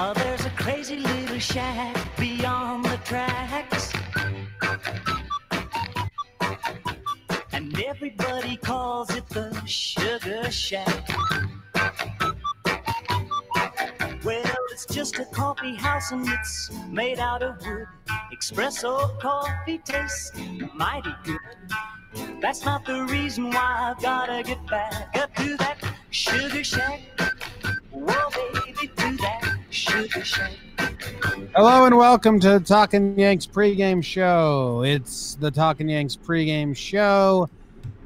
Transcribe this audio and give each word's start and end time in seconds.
Oh, 0.00 0.12
there's 0.14 0.46
a 0.46 0.50
crazy 0.50 0.94
little 0.94 1.40
shack 1.40 1.96
beyond 2.16 2.84
the 2.84 2.98
tracks. 2.98 3.92
And 7.50 7.76
everybody 7.80 8.56
calls 8.58 9.12
it 9.16 9.28
the 9.28 9.60
Sugar 9.66 10.52
Shack. 10.52 11.08
Well, 14.22 14.56
it's 14.70 14.86
just 14.86 15.18
a 15.18 15.24
coffee 15.24 15.74
house 15.74 16.12
and 16.12 16.28
it's 16.28 16.70
made 16.88 17.18
out 17.18 17.42
of 17.42 17.60
wood. 17.66 17.88
Espresso 18.32 19.18
coffee 19.18 19.78
tastes 19.78 20.30
mighty 20.76 21.12
good. 21.24 22.40
That's 22.40 22.64
not 22.64 22.84
the 22.86 23.02
reason 23.06 23.50
why 23.50 23.90
I've 23.90 24.00
gotta 24.00 24.44
get 24.44 24.64
back 24.68 25.16
up 25.16 25.34
to 25.34 25.56
that 25.56 25.82
Sugar 26.10 26.62
Shack. 26.62 27.00
Whoa, 27.90 28.30
baby, 28.62 28.86
to 28.86 29.16
that. 29.16 29.57
Hello 29.70 30.24
and 31.84 31.96
welcome 31.98 32.40
to 32.40 32.58
Talking 32.58 33.18
Yanks 33.18 33.46
pregame 33.46 34.02
show. 34.02 34.82
It's 34.82 35.34
the 35.34 35.50
Talking 35.50 35.90
Yanks 35.90 36.16
pregame 36.16 36.74
show, 36.74 37.50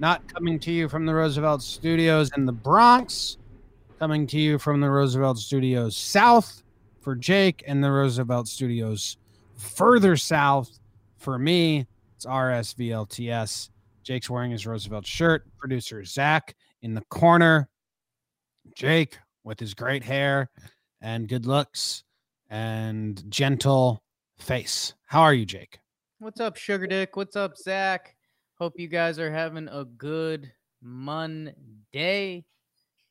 not 0.00 0.26
coming 0.26 0.58
to 0.58 0.72
you 0.72 0.88
from 0.88 1.06
the 1.06 1.14
Roosevelt 1.14 1.62
Studios 1.62 2.32
in 2.36 2.46
the 2.46 2.52
Bronx, 2.52 3.38
coming 4.00 4.26
to 4.26 4.40
you 4.40 4.58
from 4.58 4.80
the 4.80 4.90
Roosevelt 4.90 5.38
Studios 5.38 5.96
South 5.96 6.64
for 7.00 7.14
Jake 7.14 7.62
and 7.64 7.82
the 7.82 7.92
Roosevelt 7.92 8.48
Studios 8.48 9.16
further 9.54 10.16
south 10.16 10.80
for 11.16 11.38
me. 11.38 11.86
It's 12.16 12.26
RSVLTS. 12.26 13.70
Jake's 14.02 14.28
wearing 14.28 14.50
his 14.50 14.66
Roosevelt 14.66 15.06
shirt. 15.06 15.44
Producer 15.58 16.04
Zach 16.04 16.56
in 16.82 16.94
the 16.94 17.02
corner. 17.02 17.68
Jake 18.74 19.16
with 19.44 19.60
his 19.60 19.74
great 19.74 20.02
hair 20.02 20.50
and 21.02 21.28
good 21.28 21.44
looks 21.44 22.04
and 22.48 23.22
gentle 23.28 24.02
face. 24.38 24.94
How 25.06 25.22
are 25.22 25.34
you, 25.34 25.44
Jake? 25.44 25.78
What's 26.20 26.40
up, 26.40 26.56
Sugar 26.56 26.86
Dick? 26.86 27.16
What's 27.16 27.36
up, 27.36 27.58
Zach? 27.58 28.14
Hope 28.58 28.78
you 28.78 28.86
guys 28.86 29.18
are 29.18 29.32
having 29.32 29.68
a 29.68 29.84
good 29.84 30.50
Monday. 30.80 32.44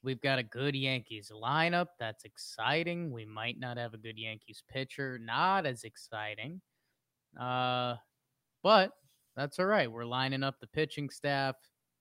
We've 0.04 0.22
got 0.22 0.40
a 0.40 0.44
good 0.44 0.76
Yankees 0.76 1.32
lineup. 1.36 1.88
That's 2.00 2.24
exciting. 2.24 3.12
We 3.12 3.26
might 3.26 3.60
not 3.60 3.78
have 3.78 3.94
a 3.94 3.98
good 3.98 4.18
Yankees 4.18 4.64
pitcher. 4.72 5.20
Not 5.22 5.66
as 5.66 5.84
exciting. 5.84 6.62
Uh, 7.40 7.96
but 8.64 8.92
that's 9.36 9.60
all 9.60 9.66
right. 9.66 9.92
We're 9.92 10.06
lining 10.06 10.44
up 10.44 10.56
the 10.60 10.68
pitching 10.68 11.10
staff. 11.10 11.56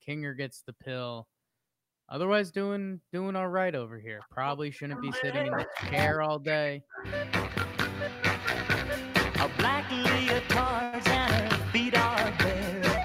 Kinger 0.07 0.37
gets 0.37 0.63
the 0.63 0.73
pill. 0.73 1.27
Otherwise, 2.11 2.51
doing 2.51 3.01
doing 3.13 3.37
all 3.37 3.47
right 3.47 3.73
over 3.75 3.97
here. 3.97 4.21
Probably 4.33 4.73
shouldn't 4.73 5.01
be 5.01 5.13
sitting 5.23 5.47
in 5.47 5.53
the 5.53 5.65
chair 5.89 6.21
all 6.23 6.41
day. 6.41 6.83
A 7.07 7.13
black 9.59 9.85
leotards 9.89 11.07
and 11.09 11.53
her 11.53 11.59
feet 11.71 11.97
are 11.97 12.33
bare. 12.39 13.05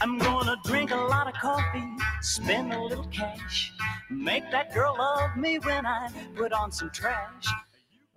I'm 0.00 0.18
gonna 0.18 0.56
drink 0.64 0.90
a 0.90 0.96
lot 0.96 1.28
of 1.28 1.34
coffee, 1.34 1.88
spend 2.20 2.72
a 2.72 2.82
little 2.82 3.06
cash, 3.06 3.72
make 4.10 4.50
that 4.50 4.74
girl 4.74 4.96
love 4.98 5.36
me 5.36 5.60
when 5.60 5.86
I 5.86 6.10
put 6.34 6.52
on 6.52 6.72
some 6.72 6.90
trash. 6.90 7.46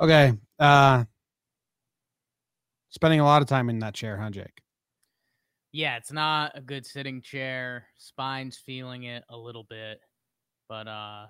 Okay. 0.01 0.33
Uh 0.57 1.03
spending 2.89 3.19
a 3.19 3.25
lot 3.25 3.43
of 3.43 3.47
time 3.47 3.69
in 3.69 3.77
that 3.79 3.93
chair, 3.93 4.17
huh, 4.17 4.31
Jake? 4.31 4.63
Yeah, 5.71 5.97
it's 5.97 6.11
not 6.11 6.53
a 6.55 6.61
good 6.61 6.85
sitting 6.85 7.21
chair. 7.21 7.87
Spine's 7.97 8.57
feeling 8.57 9.03
it 9.03 9.23
a 9.29 9.37
little 9.37 9.65
bit. 9.69 10.01
But 10.67 10.87
uh 10.87 11.27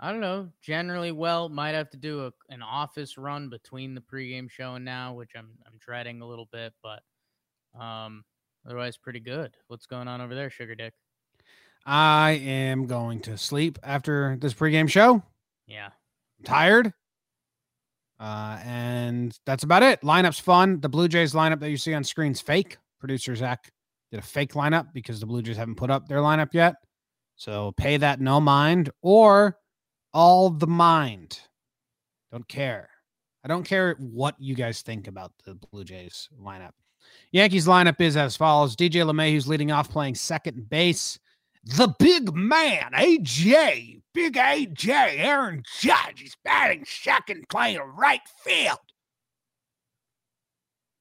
I 0.00 0.10
don't 0.10 0.20
know. 0.20 0.48
Generally 0.62 1.12
well, 1.12 1.48
might 1.48 1.74
have 1.74 1.90
to 1.90 1.96
do 1.96 2.26
a, 2.26 2.32
an 2.48 2.62
office 2.62 3.16
run 3.16 3.48
between 3.48 3.94
the 3.94 4.00
pregame 4.00 4.50
show 4.50 4.74
and 4.74 4.84
now, 4.84 5.14
which 5.14 5.32
I'm 5.36 5.50
I'm 5.66 5.78
dreading 5.78 6.22
a 6.22 6.26
little 6.26 6.48
bit, 6.52 6.72
but 6.82 7.02
um 7.78 8.24
otherwise 8.66 8.96
pretty 8.96 9.20
good. 9.20 9.56
What's 9.68 9.86
going 9.86 10.08
on 10.08 10.20
over 10.20 10.34
there, 10.34 10.50
Sugar 10.50 10.74
Dick? 10.74 10.94
I 11.84 12.32
am 12.32 12.86
going 12.86 13.20
to 13.22 13.36
sleep 13.36 13.78
after 13.82 14.36
this 14.40 14.54
pregame 14.54 14.88
show. 14.88 15.22
Yeah. 15.66 15.86
I'm 15.86 16.44
tired. 16.44 16.92
Uh, 18.20 18.60
and 18.64 19.36
that's 19.46 19.64
about 19.64 19.82
it. 19.82 20.00
Lineup's 20.02 20.38
fun. 20.38 20.80
The 20.80 20.88
Blue 20.88 21.08
Jays 21.08 21.32
lineup 21.32 21.58
that 21.58 21.70
you 21.70 21.76
see 21.76 21.92
on 21.92 22.04
screen's 22.04 22.40
fake. 22.40 22.78
Producer 23.00 23.34
Zach 23.34 23.72
did 24.12 24.20
a 24.20 24.22
fake 24.22 24.52
lineup 24.52 24.92
because 24.92 25.18
the 25.18 25.26
Blue 25.26 25.42
Jays 25.42 25.56
haven't 25.56 25.76
put 25.76 25.90
up 25.90 26.06
their 26.06 26.18
lineup 26.18 26.52
yet. 26.52 26.74
So 27.36 27.72
pay 27.78 27.96
that 27.96 28.20
no 28.20 28.40
mind 28.40 28.90
or 29.00 29.56
all 30.12 30.50
the 30.50 30.66
mind. 30.66 31.40
Don't 32.30 32.46
care. 32.46 32.90
I 33.42 33.48
don't 33.48 33.64
care 33.64 33.96
what 33.98 34.36
you 34.38 34.54
guys 34.54 34.82
think 34.82 35.08
about 35.08 35.32
the 35.44 35.54
Blue 35.54 35.82
Jays 35.82 36.28
lineup. 36.38 36.72
Yankees 37.32 37.66
lineup 37.66 38.00
is 38.00 38.16
as 38.16 38.36
follows 38.36 38.76
DJ 38.76 39.02
LeMahieu, 39.10 39.32
who's 39.32 39.48
leading 39.48 39.72
off 39.72 39.88
playing 39.88 40.14
second 40.14 40.68
base. 40.68 41.18
The 41.64 41.94
big 41.98 42.34
man, 42.34 42.90
AJ, 42.92 44.02
big 44.12 44.34
AJ, 44.34 45.18
Aaron 45.18 45.62
Judge 45.80 46.22
is 46.22 46.36
batting 46.44 46.84
second, 46.84 47.48
playing 47.48 47.80
right 47.96 48.20
field. 48.44 48.78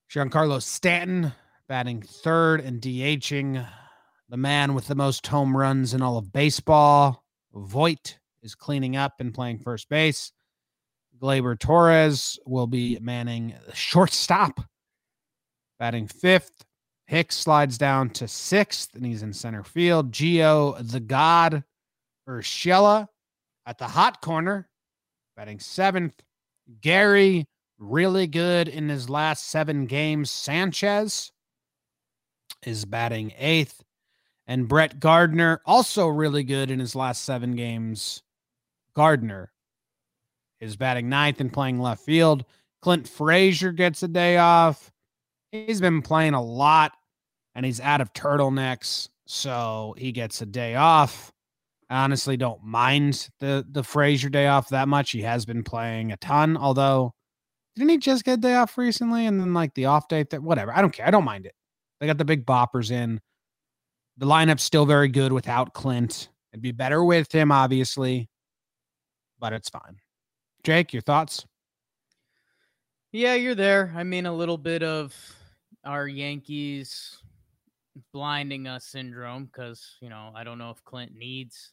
Giancarlo 0.10 0.62
Stanton 0.62 1.34
batting 1.72 2.02
third 2.02 2.60
and 2.60 2.82
DHing. 2.82 3.66
The 4.28 4.36
man 4.36 4.74
with 4.74 4.88
the 4.88 4.96
most 4.96 5.26
home 5.26 5.56
runs 5.56 5.94
in 5.94 6.02
all 6.02 6.18
of 6.18 6.34
baseball. 6.34 7.24
Voit 7.54 8.20
is 8.44 8.56
cleaning 8.56 8.98
up 8.98 9.22
and 9.22 9.34
playing 9.34 9.60
first 9.60 9.88
base. 9.88 10.34
Gleyber 11.18 11.58
Torres 11.58 12.38
will 12.46 12.68
be 12.68 13.00
manning 13.00 13.54
shortstop, 13.74 14.60
batting 15.80 16.08
fifth. 16.08 16.66
Hicks 17.08 17.38
slides 17.38 17.78
down 17.78 18.10
to 18.10 18.28
sixth, 18.28 18.94
and 18.94 19.06
he's 19.06 19.24
in 19.24 19.32
center 19.32 19.64
field. 19.64 20.12
Gio, 20.12 20.78
the 20.92 21.00
God, 21.00 21.64
Urshela 22.28 23.08
at 23.66 23.78
the 23.78 23.88
hot 23.88 24.20
corner, 24.20 24.68
batting 25.38 25.62
seventh. 25.62 26.22
Gary, 26.82 27.46
really 27.80 28.28
good 28.28 28.68
in 28.68 28.90
his 28.90 29.10
last 29.10 29.50
seven 29.50 29.86
games. 29.86 30.30
Sanchez 30.30 31.32
is 32.66 32.86
batting 32.86 33.34
eighth. 33.38 33.84
And 34.48 34.68
Brett 34.68 35.00
Gardner, 35.00 35.62
also 35.66 36.08
really 36.08 36.44
good 36.44 36.72
in 36.72 36.80
his 36.80 36.96
last 36.96 37.24
seven 37.24 37.56
games. 37.56 38.24
Gardner 38.96 39.52
is 40.60 40.76
batting 40.76 41.10
ninth 41.10 41.40
and 41.40 41.54
playing 41.54 41.80
left 41.80 42.04
field. 42.04 42.46
Clint 42.82 43.08
Frazier 43.08 43.72
gets 43.72 44.04
a 44.04 44.08
day 44.08 44.38
off. 44.38 44.92
He's 45.52 45.82
been 45.82 46.02
playing 46.02 46.34
a 46.34 46.42
lot 46.42 46.94
and 47.56 47.66
he's 47.66 47.80
out 47.80 48.02
of 48.02 48.14
turtlenecks, 48.14 49.10
so 49.26 49.94
he 49.98 50.12
gets 50.12 50.42
a 50.42 50.46
day 50.46 50.76
off. 50.76 51.32
I 51.90 52.04
honestly 52.04 52.38
don't 52.38 52.64
mind 52.64 53.30
the 53.40 53.66
the 53.70 53.84
Frazier 53.84 54.30
day 54.30 54.48
off 54.48 54.70
that 54.70 54.88
much. 54.88 55.12
He 55.12 55.22
has 55.22 55.46
been 55.46 55.64
playing 55.64 56.12
a 56.14 56.18
ton, 56.18 56.56
although 56.56 57.14
didn't 57.76 57.90
he 57.90 57.98
just 57.98 58.24
get 58.24 58.40
a 58.40 58.42
day 58.42 58.56
off 58.56 58.78
recently 58.78 59.26
and 59.26 59.40
then 59.40 59.54
like 59.54 59.74
the 59.74 59.86
off 59.86 60.08
date 60.08 60.30
that 60.30 60.42
whatever. 60.42 60.74
I 60.74 60.82
don't 60.82 60.94
care. 60.94 61.06
I 61.06 61.12
don't 61.12 61.26
mind 61.26 61.46
it. 61.46 61.54
They 62.02 62.08
got 62.08 62.18
the 62.18 62.26
big 62.26 62.48
boppers 62.48 62.90
in. 62.90 63.22
The 64.18 64.26
lineup's 64.26 64.64
still 64.64 64.88
very 64.88 65.08
good 65.08 65.32
without 65.32 65.76
Clint. 65.76 66.30
It'd 66.52 66.62
be 66.62 66.72
better 66.72 67.04
with 67.04 67.32
him, 67.32 67.52
obviously, 67.52 68.28
but 69.40 69.54
it's 69.54 69.70
fine. 69.70 69.98
Jake, 70.64 70.94
your 70.94 71.04
thoughts? 71.04 71.46
Yeah, 73.12 73.36
you're 73.36 73.56
there. 73.56 73.94
I 73.96 74.04
mean, 74.04 74.26
a 74.26 74.34
little 74.34 74.58
bit 74.58 74.82
of 74.82 75.16
our 75.86 76.08
Yankees 76.08 77.20
blinding 78.12 78.68
us 78.68 78.86
syndrome 78.86 79.46
because, 79.46 79.98
you 80.02 80.10
know, 80.10 80.32
I 80.36 80.44
don't 80.44 80.58
know 80.58 80.72
if 80.72 80.84
Clint 80.84 81.14
needs 81.16 81.72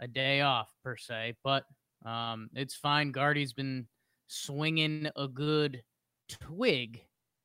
a 0.00 0.08
day 0.08 0.40
off 0.40 0.72
per 0.82 0.96
se, 0.96 1.36
but 1.44 1.64
um, 2.04 2.50
it's 2.54 2.74
fine. 2.74 3.12
Guardy's 3.12 3.52
been 3.52 3.86
swinging 4.26 5.08
a 5.14 5.28
good 5.28 5.84
twig, 6.28 7.00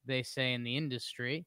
they 0.06 0.24
say 0.24 0.54
in 0.54 0.63
the 0.63 0.75
industry. 0.75 1.45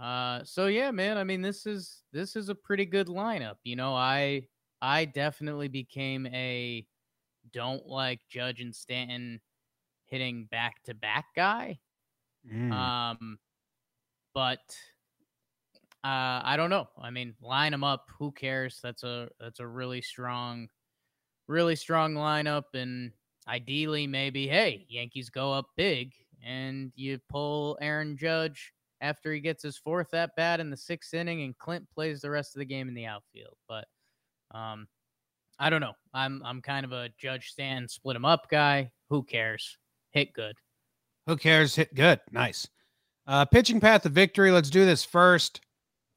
Uh, 0.00 0.40
so 0.44 0.66
yeah, 0.66 0.90
man. 0.90 1.18
I 1.18 1.24
mean, 1.24 1.40
this 1.40 1.66
is 1.66 2.02
this 2.12 2.36
is 2.36 2.48
a 2.48 2.54
pretty 2.54 2.84
good 2.84 3.06
lineup. 3.06 3.56
You 3.62 3.76
know, 3.76 3.94
I 3.94 4.42
I 4.82 5.04
definitely 5.04 5.68
became 5.68 6.26
a 6.26 6.84
don't 7.52 7.86
like 7.86 8.20
Judge 8.28 8.60
and 8.60 8.74
Stanton 8.74 9.40
hitting 10.06 10.46
back 10.50 10.82
to 10.84 10.94
back 10.94 11.26
guy. 11.36 11.78
Mm. 12.50 12.72
Um, 12.72 13.38
but 14.34 14.76
uh, 16.02 16.42
I 16.44 16.56
don't 16.56 16.70
know. 16.70 16.88
I 17.00 17.10
mean, 17.10 17.34
line 17.40 17.72
them 17.72 17.84
up. 17.84 18.08
Who 18.18 18.32
cares? 18.32 18.80
That's 18.82 19.04
a 19.04 19.28
that's 19.38 19.60
a 19.60 19.66
really 19.66 20.02
strong, 20.02 20.68
really 21.46 21.76
strong 21.76 22.14
lineup. 22.14 22.64
And 22.74 23.12
ideally, 23.46 24.06
maybe 24.06 24.48
hey, 24.48 24.86
Yankees 24.88 25.30
go 25.30 25.52
up 25.52 25.66
big, 25.76 26.12
and 26.44 26.92
you 26.96 27.20
pull 27.30 27.78
Aaron 27.80 28.16
Judge 28.16 28.72
after 29.00 29.32
he 29.32 29.40
gets 29.40 29.62
his 29.62 29.76
fourth 29.76 30.14
at 30.14 30.34
bat 30.36 30.60
in 30.60 30.70
the 30.70 30.76
sixth 30.76 31.14
inning, 31.14 31.42
and 31.42 31.56
Clint 31.58 31.88
plays 31.90 32.20
the 32.20 32.30
rest 32.30 32.54
of 32.54 32.60
the 32.60 32.64
game 32.64 32.88
in 32.88 32.94
the 32.94 33.06
outfield. 33.06 33.56
But 33.68 33.86
um, 34.52 34.86
I 35.58 35.70
don't 35.70 35.80
know. 35.80 35.94
I'm 36.12 36.42
I'm 36.44 36.60
kind 36.62 36.84
of 36.84 36.92
a 36.92 37.10
Judge 37.18 37.50
stand 37.50 37.90
split 37.90 38.16
him 38.16 38.24
up 38.24 38.48
guy. 38.50 38.90
Who 39.10 39.22
cares? 39.22 39.78
Hit 40.12 40.32
good. 40.32 40.56
Who 41.26 41.36
cares? 41.36 41.74
Hit 41.74 41.94
good. 41.94 42.20
Nice. 42.30 42.68
Uh, 43.26 43.44
pitching 43.44 43.80
path 43.80 44.02
to 44.02 44.08
victory. 44.08 44.50
Let's 44.50 44.70
do 44.70 44.84
this 44.84 45.04
first 45.04 45.60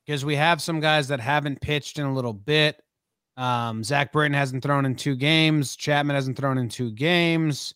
because 0.05 0.25
we 0.25 0.35
have 0.35 0.61
some 0.61 0.79
guys 0.79 1.07
that 1.07 1.19
haven't 1.19 1.61
pitched 1.61 1.99
in 1.99 2.05
a 2.05 2.13
little 2.13 2.33
bit. 2.33 2.81
Um, 3.37 3.83
Zach 3.83 4.11
Britton 4.11 4.33
hasn't 4.33 4.63
thrown 4.63 4.85
in 4.85 4.95
two 4.95 5.15
games. 5.15 5.75
Chapman 5.75 6.15
hasn't 6.15 6.37
thrown 6.37 6.57
in 6.57 6.69
two 6.69 6.91
games. 6.91 7.73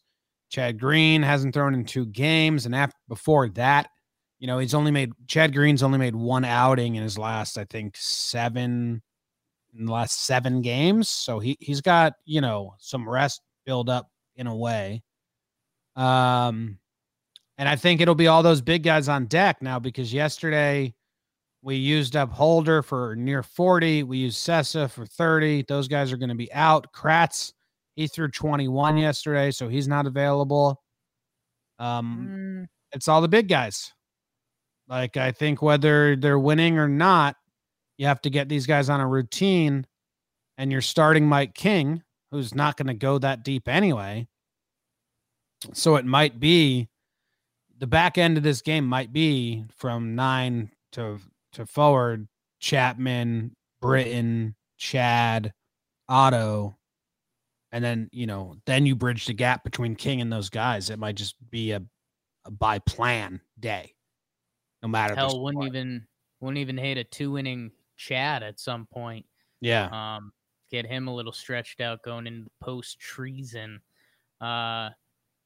Chad 0.50 0.80
Green 0.80 1.22
hasn't 1.24 1.54
thrown 1.54 1.74
in 1.74 1.86
two 1.86 2.06
games. 2.06 2.66
And 2.66 2.76
after 2.76 2.98
before 3.08 3.48
that, 3.50 3.90
you 4.42 4.48
know, 4.48 4.58
he's 4.58 4.74
only 4.74 4.90
made 4.90 5.14
Chad 5.28 5.54
Green's 5.54 5.84
only 5.84 6.00
made 6.00 6.16
one 6.16 6.44
outing 6.44 6.96
in 6.96 7.04
his 7.04 7.16
last, 7.16 7.60
I 7.60 7.64
think, 7.64 7.96
seven 7.96 9.04
in 9.78 9.86
the 9.86 9.92
last 9.92 10.26
seven 10.26 10.64
games. 10.64 11.10
So 11.10 11.38
he 11.38 11.56
he's 11.60 11.80
got, 11.80 12.14
you 12.26 12.42
know, 12.42 12.74
some 12.80 13.08
rest 13.08 13.42
build 13.68 13.88
up 13.88 14.10
in 14.36 14.48
a 14.48 14.56
way. 14.56 15.04
Um 15.96 16.80
and 17.60 17.70
I 17.70 17.76
think 17.76 18.02
it'll 18.02 18.16
be 18.16 18.28
all 18.28 18.42
those 18.42 18.62
big 18.62 18.82
guys 18.82 19.08
on 19.08 19.28
deck 19.28 19.62
now 19.62 19.78
because 19.78 20.12
yesterday 20.12 20.96
we 21.62 21.76
used 21.76 22.16
up 22.16 22.32
Holder 22.32 22.82
for 22.82 23.16
near 23.16 23.44
40. 23.44 24.02
We 24.02 24.18
used 24.18 24.40
Cessa 24.40 24.90
for 24.90 25.06
30. 25.06 25.66
Those 25.68 25.88
guys 25.88 26.12
are 26.12 26.18
going 26.18 26.30
to 26.30 26.36
be 26.36 26.52
out. 26.54 26.92
Kratz, 26.92 27.54
he 27.96 28.08
threw 28.08 28.30
21 28.30 28.98
yesterday, 28.98 29.52
so 29.52 29.68
he's 29.68 29.88
not 29.88 30.08
available. 30.08 30.82
Um, 31.78 32.30
mm. 32.32 32.68
it's 32.94 33.08
all 33.08 33.22
the 33.22 33.28
big 33.28 33.48
guys. 33.48 33.94
Like 34.92 35.16
I 35.16 35.32
think 35.32 35.62
whether 35.62 36.18
they're 36.18 36.38
winning 36.38 36.78
or 36.78 36.90
not, 36.90 37.38
you 37.98 38.08
have 38.08 38.22
to 38.24 38.30
get 38.30 38.50
these 38.50 38.68
guys 38.68 38.90
on 38.90 39.00
a 39.00 39.08
routine. 39.08 39.88
And 40.58 40.70
you're 40.70 40.82
starting 40.82 41.26
Mike 41.26 41.56
King, 41.56 42.04
who's 42.30 42.54
not 42.54 42.76
going 42.76 42.88
to 42.88 42.94
go 42.94 43.18
that 43.18 43.44
deep 43.44 43.70
anyway. 43.70 44.28
So 45.74 45.96
it 45.96 46.06
might 46.06 46.40
be 46.42 46.90
the 47.80 47.88
back 47.88 48.18
end 48.18 48.38
of 48.38 48.44
this 48.44 48.62
game 48.62 48.86
might 48.86 49.14
be 49.14 49.64
from 49.78 50.14
nine 50.16 50.72
to 50.92 51.20
to 51.54 51.66
forward 51.66 52.28
Chapman, 52.60 53.56
Britton, 53.82 54.56
Chad, 54.78 55.54
Otto, 56.10 56.78
and 57.72 57.84
then 57.84 58.10
you 58.12 58.28
know 58.28 58.56
then 58.66 58.86
you 58.86 58.96
bridge 58.96 59.26
the 59.26 59.34
gap 59.34 59.64
between 59.64 59.96
King 59.96 60.20
and 60.20 60.32
those 60.32 60.50
guys. 60.50 60.90
It 60.90 61.00
might 61.00 61.16
just 61.16 61.36
be 61.50 61.72
a, 61.72 61.82
a 62.46 62.52
by 62.52 62.80
plan 62.80 63.40
day, 63.60 63.94
no 64.82 64.90
matter. 64.90 65.16
Hell, 65.16 65.42
wouldn't 65.42 65.66
even 65.66 66.06
wouldn't 66.40 66.58
even 66.58 66.78
hate 66.78 66.98
a 66.98 67.04
two 67.04 67.38
inning 67.38 67.72
Chad 67.98 68.44
at 68.44 68.60
some 68.60 68.86
point. 68.86 69.26
Yeah. 69.60 69.90
Um, 69.92 70.32
get 70.72 70.86
him 70.86 71.08
a 71.08 71.14
little 71.14 71.32
stretched 71.32 71.82
out 71.82 72.02
going 72.02 72.28
into 72.28 72.50
post 72.60 73.00
treason. 73.00 73.80
Uh, 74.40 74.90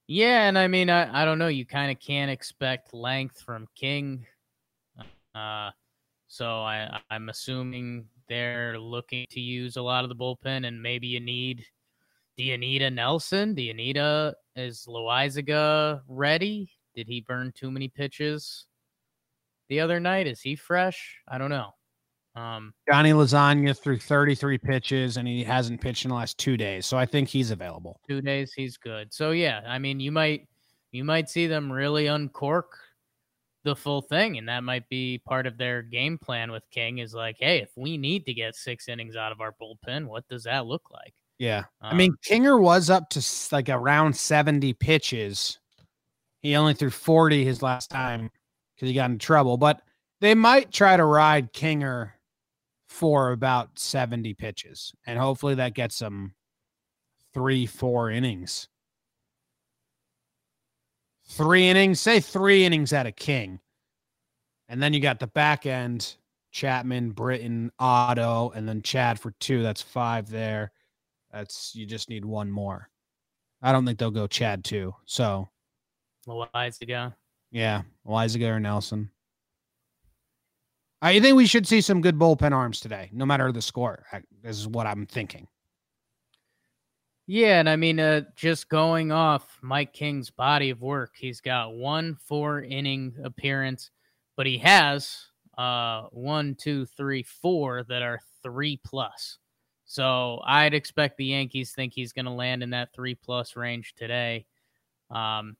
yeah, 0.07 0.47
and 0.47 0.57
I 0.57 0.67
mean, 0.67 0.89
I, 0.89 1.23
I 1.23 1.25
don't 1.25 1.39
know. 1.39 1.47
You 1.47 1.65
kind 1.65 1.91
of 1.91 1.99
can't 1.99 2.31
expect 2.31 2.93
length 2.93 3.41
from 3.41 3.67
King. 3.75 4.25
Uh, 5.33 5.71
so 6.27 6.45
I, 6.45 7.01
I'm 7.09 7.29
assuming 7.29 8.05
they're 8.29 8.79
looking 8.79 9.25
to 9.31 9.39
use 9.41 9.75
a 9.75 9.81
lot 9.81 10.05
of 10.05 10.09
the 10.09 10.15
bullpen, 10.15 10.67
and 10.67 10.81
maybe 10.81 11.07
you 11.07 11.19
need. 11.19 11.65
Do 12.37 12.43
you 12.43 12.57
need 12.57 12.81
a 12.81 12.91
Nelson? 12.91 13.53
Do 13.53 13.61
you 13.61 13.73
need 13.73 13.97
a 13.97 14.35
is 14.55 14.85
Loaisiga 14.87 16.01
ready? 16.07 16.69
Did 16.93 17.07
he 17.07 17.21
burn 17.21 17.53
too 17.55 17.71
many 17.71 17.87
pitches 17.87 18.67
the 19.69 19.79
other 19.79 19.99
night? 19.99 20.27
Is 20.27 20.41
he 20.41 20.55
fresh? 20.55 21.17
I 21.27 21.37
don't 21.37 21.49
know. 21.49 21.71
Um, 22.35 22.73
Johnny 22.89 23.11
Lasagna 23.11 23.77
threw 23.77 23.97
33 23.97 24.57
pitches 24.57 25.17
and 25.17 25.27
he 25.27 25.43
hasn't 25.43 25.79
pitched 25.79 26.03
in 26.03 26.09
the 26.09 26.15
last 26.15 26.37
two 26.37 26.57
days. 26.57 26.85
So 26.85 26.97
I 26.97 27.05
think 27.05 27.29
he's 27.29 27.51
available. 27.51 28.01
Two 28.07 28.21
days, 28.21 28.51
he's 28.53 28.77
good. 28.77 29.13
So 29.13 29.31
yeah, 29.31 29.61
I 29.65 29.79
mean, 29.79 29.99
you 29.99 30.11
might 30.11 30.47
you 30.91 31.03
might 31.03 31.29
see 31.29 31.47
them 31.47 31.71
really 31.71 32.07
uncork 32.07 32.77
the 33.63 33.75
full 33.75 34.01
thing, 34.01 34.37
and 34.37 34.47
that 34.49 34.63
might 34.63 34.87
be 34.89 35.21
part 35.25 35.47
of 35.47 35.57
their 35.57 35.81
game 35.81 36.17
plan 36.17 36.51
with 36.51 36.63
King. 36.71 36.97
Is 36.97 37.13
like, 37.13 37.37
hey, 37.39 37.59
if 37.59 37.71
we 37.75 37.97
need 37.97 38.25
to 38.25 38.33
get 38.33 38.55
six 38.55 38.89
innings 38.89 39.15
out 39.15 39.31
of 39.31 39.39
our 39.39 39.53
bullpen, 39.53 40.05
what 40.05 40.27
does 40.27 40.43
that 40.43 40.65
look 40.65 40.91
like? 40.91 41.13
Yeah, 41.37 41.59
um, 41.81 41.93
I 41.93 41.93
mean, 41.95 42.15
Kinger 42.29 42.59
was 42.59 42.89
up 42.89 43.09
to 43.11 43.25
like 43.51 43.69
around 43.69 44.15
70 44.15 44.73
pitches. 44.73 45.59
He 46.41 46.55
only 46.55 46.73
threw 46.73 46.91
40 46.91 47.43
his 47.43 47.61
last 47.61 47.89
time 47.89 48.29
because 48.75 48.89
he 48.89 48.95
got 48.95 49.09
in 49.09 49.17
trouble, 49.17 49.57
but 49.57 49.81
they 50.21 50.35
might 50.35 50.71
try 50.71 50.97
to 50.97 51.05
ride 51.05 51.53
Kinger 51.53 52.11
for 52.87 53.31
about 53.31 53.77
70 53.77 54.33
pitches. 54.35 54.93
And 55.05 55.19
hopefully 55.19 55.55
that 55.55 55.73
gets 55.73 56.01
him 56.01 56.33
three, 57.33 57.65
four 57.65 58.09
innings. 58.09 58.69
Three 61.27 61.67
innings, 61.67 61.99
say 61.99 62.19
three 62.19 62.65
innings 62.65 62.93
at 62.93 63.07
a 63.07 63.11
king. 63.11 63.59
And 64.69 64.81
then 64.81 64.93
you 64.93 64.99
got 64.99 65.19
the 65.19 65.27
back 65.27 65.65
end 65.65 66.15
Chapman, 66.51 67.11
Britton, 67.11 67.69
Otto, 67.79 68.53
and 68.55 68.67
then 68.67 68.81
Chad 68.81 69.19
for 69.19 69.31
two. 69.41 69.61
That's 69.61 69.81
five 69.81 70.29
there. 70.29 70.71
That's 71.33 71.75
you 71.75 71.85
just 71.85 72.09
need 72.09 72.23
one 72.23 72.49
more. 72.49 72.89
I 73.61 73.73
don't 73.73 73.85
think 73.85 73.99
they'll 73.99 74.09
go 74.09 74.25
Chad 74.25 74.63
two. 74.63 74.95
So 75.05 75.49
Loaisiga. 76.25 77.13
Yeah, 77.55 77.83
Loaisiga 78.05 78.49
or 78.49 78.59
Nelson. 78.59 79.09
I 81.01 81.21
think 81.21 81.37
we 81.37 81.45
should 81.45 81.65
see 81.65 81.79
some 81.79 82.01
good 82.01 82.19
bullpen 82.19 82.51
arms 82.51 82.81
today, 82.81 83.09
no 83.13 83.25
matter 83.25 83.49
the 83.53 83.61
score. 83.61 84.05
This 84.43 84.57
is 84.57 84.67
what 84.67 84.85
I'm 84.85 85.05
thinking. 85.05 85.47
Yeah, 87.27 87.61
and 87.61 87.69
I 87.69 87.77
mean, 87.77 87.97
uh, 87.97 88.23
just 88.35 88.67
going 88.67 89.13
off 89.13 89.57
Mike 89.61 89.93
King's 89.93 90.29
body 90.29 90.69
of 90.69 90.81
work, 90.81 91.13
he's 91.17 91.39
got 91.39 91.73
one 91.73 92.17
four 92.25 92.61
inning 92.61 93.15
appearance, 93.23 93.89
but 94.35 94.45
he 94.45 94.57
has 94.57 95.17
uh 95.57 96.07
one, 96.11 96.55
two, 96.55 96.85
three, 96.85 97.23
four 97.23 97.83
that 97.83 98.01
are 98.01 98.19
three 98.43 98.81
plus. 98.83 99.37
So 99.85 100.41
I'd 100.45 100.73
expect 100.73 101.15
the 101.15 101.27
Yankees 101.27 101.71
think 101.71 101.93
he's 101.93 102.11
going 102.11 102.25
to 102.25 102.31
land 102.31 102.63
in 102.63 102.71
that 102.71 102.93
three 102.93 103.15
plus 103.15 103.55
range 103.55 103.93
today. 103.95 104.45
Um, 105.09 105.55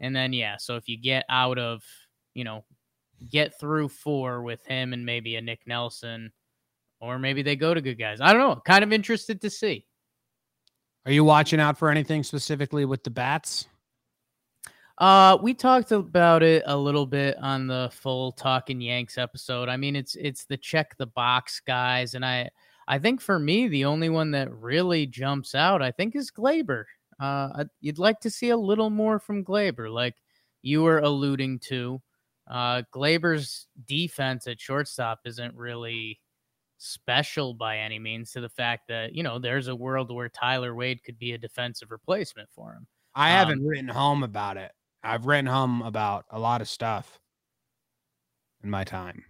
and 0.00 0.14
then 0.14 0.32
yeah, 0.32 0.56
so 0.58 0.76
if 0.76 0.88
you 0.88 0.98
get 0.98 1.24
out 1.28 1.58
of 1.58 1.82
you 2.34 2.44
know 2.44 2.64
get 3.30 3.58
through 3.58 3.88
four 3.88 4.42
with 4.42 4.64
him 4.66 4.92
and 4.92 5.04
maybe 5.04 5.36
a 5.36 5.40
Nick 5.40 5.66
Nelson, 5.66 6.32
or 7.00 7.18
maybe 7.18 7.42
they 7.42 7.56
go 7.56 7.74
to 7.74 7.80
good 7.80 7.98
guys. 7.98 8.20
I 8.20 8.32
don't 8.32 8.40
know. 8.40 8.60
Kind 8.64 8.84
of 8.84 8.92
interested 8.92 9.40
to 9.42 9.50
see. 9.50 9.86
Are 11.06 11.12
you 11.12 11.24
watching 11.24 11.60
out 11.60 11.78
for 11.78 11.90
anything 11.90 12.22
specifically 12.22 12.84
with 12.84 13.04
the 13.04 13.10
bats? 13.10 13.66
Uh, 14.98 15.38
we 15.42 15.54
talked 15.54 15.92
about 15.92 16.42
it 16.42 16.62
a 16.66 16.76
little 16.76 17.06
bit 17.06 17.34
on 17.38 17.66
the 17.66 17.90
full 17.90 18.32
Talking 18.32 18.82
Yanks 18.82 19.16
episode. 19.16 19.70
I 19.70 19.78
mean, 19.78 19.96
it's 19.96 20.14
it's 20.16 20.44
the 20.44 20.58
check 20.58 20.94
the 20.98 21.06
box 21.06 21.60
guys, 21.66 22.14
and 22.14 22.24
I 22.24 22.50
I 22.86 22.98
think 22.98 23.22
for 23.22 23.38
me 23.38 23.66
the 23.68 23.86
only 23.86 24.10
one 24.10 24.32
that 24.32 24.52
really 24.52 25.06
jumps 25.06 25.54
out 25.54 25.80
I 25.80 25.90
think 25.90 26.14
is 26.14 26.30
Gleyber. 26.30 26.84
Uh, 27.20 27.64
you'd 27.80 27.98
like 27.98 28.20
to 28.20 28.30
see 28.30 28.50
a 28.50 28.56
little 28.56 28.90
more 28.90 29.18
from 29.18 29.44
Gleyber, 29.44 29.92
like 29.92 30.14
you 30.62 30.82
were 30.82 30.98
alluding 30.98 31.58
to. 31.68 32.00
Uh, 32.50 32.82
Gleyber's 32.94 33.66
defense 33.86 34.46
at 34.46 34.60
shortstop 34.60 35.20
isn't 35.24 35.54
really 35.54 36.18
special 36.78 37.54
by 37.54 37.78
any 37.78 37.98
means 37.98 38.32
to 38.32 38.40
the 38.40 38.48
fact 38.48 38.88
that, 38.88 39.14
you 39.14 39.22
know, 39.22 39.38
there's 39.38 39.68
a 39.68 39.76
world 39.76 40.12
where 40.12 40.28
Tyler 40.30 40.74
Wade 40.74 41.04
could 41.04 41.18
be 41.18 41.32
a 41.32 41.38
defensive 41.38 41.90
replacement 41.90 42.48
for 42.50 42.72
him. 42.72 42.86
I 43.14 43.32
um, 43.32 43.36
haven't 43.36 43.66
written 43.66 43.88
home 43.88 44.22
about 44.22 44.56
it. 44.56 44.72
I've 45.02 45.26
written 45.26 45.46
home 45.46 45.82
about 45.82 46.24
a 46.30 46.38
lot 46.38 46.60
of 46.60 46.68
stuff 46.68 47.18
in 48.62 48.70
my 48.70 48.84
time. 48.84 49.24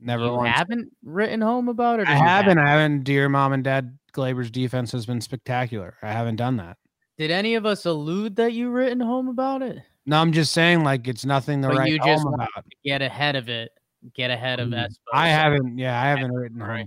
Never 0.00 0.24
you 0.24 0.32
once. 0.32 0.56
haven't 0.56 0.90
written 1.04 1.40
home 1.40 1.68
about 1.68 2.00
it. 2.00 2.08
I 2.08 2.14
haven't. 2.14 2.58
I 2.58 2.70
haven't. 2.70 3.04
Dear 3.04 3.28
mom 3.28 3.52
and 3.52 3.62
dad, 3.62 3.98
Gleyber's 4.12 4.50
defense 4.50 4.92
has 4.92 5.04
been 5.04 5.20
spectacular. 5.20 5.96
I 6.02 6.12
haven't 6.12 6.36
done 6.36 6.56
that. 6.56 6.78
Did 7.20 7.30
any 7.30 7.54
of 7.54 7.66
us 7.66 7.84
allude 7.84 8.36
that 8.36 8.54
you 8.54 8.70
written 8.70 8.98
home 8.98 9.28
about 9.28 9.60
it? 9.60 9.76
No, 10.06 10.18
I'm 10.18 10.32
just 10.32 10.54
saying, 10.54 10.84
like 10.84 11.06
it's 11.06 11.26
nothing 11.26 11.60
to 11.60 11.68
but 11.68 11.76
write 11.76 11.90
you 11.90 11.98
just 11.98 12.22
home 12.22 12.32
about. 12.32 12.48
Get 12.82 13.02
ahead 13.02 13.36
of 13.36 13.50
it. 13.50 13.72
Get 14.14 14.30
ahead 14.30 14.58
of 14.58 14.70
mm, 14.70 14.86
Espo. 14.86 14.96
I 15.12 15.28
haven't. 15.28 15.76
Yeah, 15.76 16.00
I 16.00 16.06
haven't 16.06 16.32
written 16.32 16.58
home. 16.58 16.86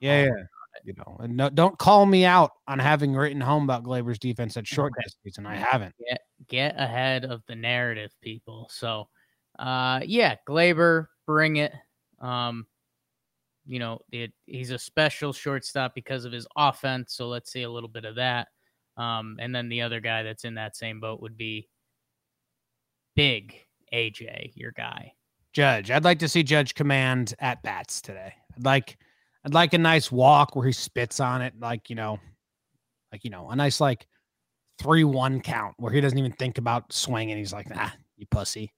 Yeah, 0.00 0.24
yeah. 0.24 0.30
You 0.84 0.92
know, 0.98 1.16
and 1.20 1.38
no, 1.38 1.48
don't 1.48 1.78
call 1.78 2.04
me 2.04 2.26
out 2.26 2.50
on 2.68 2.80
having 2.80 3.14
written 3.14 3.40
home 3.40 3.64
about 3.64 3.82
Gleyber's 3.82 4.18
defense 4.18 4.58
at 4.58 4.66
short 4.66 4.92
okay. 4.98 5.08
season. 5.24 5.46
I 5.46 5.56
haven't. 5.56 5.94
Get 6.06 6.20
get 6.48 6.74
ahead 6.78 7.24
of 7.24 7.42
the 7.46 7.54
narrative, 7.54 8.12
people. 8.20 8.68
So, 8.70 9.08
uh, 9.58 10.00
yeah, 10.04 10.36
Glaber, 10.46 11.06
bring 11.26 11.56
it. 11.56 11.72
Um, 12.20 12.66
you 13.64 13.78
know, 13.78 14.00
it, 14.12 14.34
he's 14.44 14.70
a 14.70 14.78
special 14.78 15.32
shortstop 15.32 15.94
because 15.94 16.26
of 16.26 16.32
his 16.32 16.46
offense. 16.58 17.14
So 17.14 17.28
let's 17.28 17.50
see 17.50 17.62
a 17.62 17.70
little 17.70 17.88
bit 17.88 18.04
of 18.04 18.16
that. 18.16 18.48
Um, 18.96 19.36
and 19.40 19.54
then 19.54 19.68
the 19.68 19.82
other 19.82 20.00
guy 20.00 20.22
that's 20.22 20.44
in 20.44 20.54
that 20.54 20.76
same 20.76 21.00
boat 21.00 21.20
would 21.22 21.36
be 21.36 21.68
big 23.16 23.54
AJ, 23.92 24.52
your 24.54 24.72
guy. 24.72 25.12
Judge. 25.52 25.90
I'd 25.90 26.04
like 26.04 26.18
to 26.20 26.28
see 26.28 26.42
Judge 26.42 26.74
command 26.74 27.34
at 27.38 27.62
bats 27.62 28.00
today. 28.00 28.34
I'd 28.56 28.64
like 28.64 28.96
I'd 29.44 29.54
like 29.54 29.74
a 29.74 29.78
nice 29.78 30.10
walk 30.10 30.56
where 30.56 30.66
he 30.66 30.72
spits 30.72 31.20
on 31.20 31.42
it, 31.42 31.54
like 31.60 31.90
you 31.90 31.96
know, 31.96 32.18
Like, 33.12 33.24
you 33.24 33.30
know, 33.30 33.50
a 33.50 33.56
nice 33.56 33.80
like 33.80 34.06
three 34.78 35.04
one 35.04 35.40
count 35.40 35.74
where 35.78 35.92
he 35.92 36.00
doesn't 36.00 36.18
even 36.18 36.32
think 36.32 36.58
about 36.58 36.92
swinging. 36.92 37.36
He's 37.36 37.52
like, 37.52 37.68
nah, 37.68 37.90
you 38.16 38.26
pussy. 38.30 38.72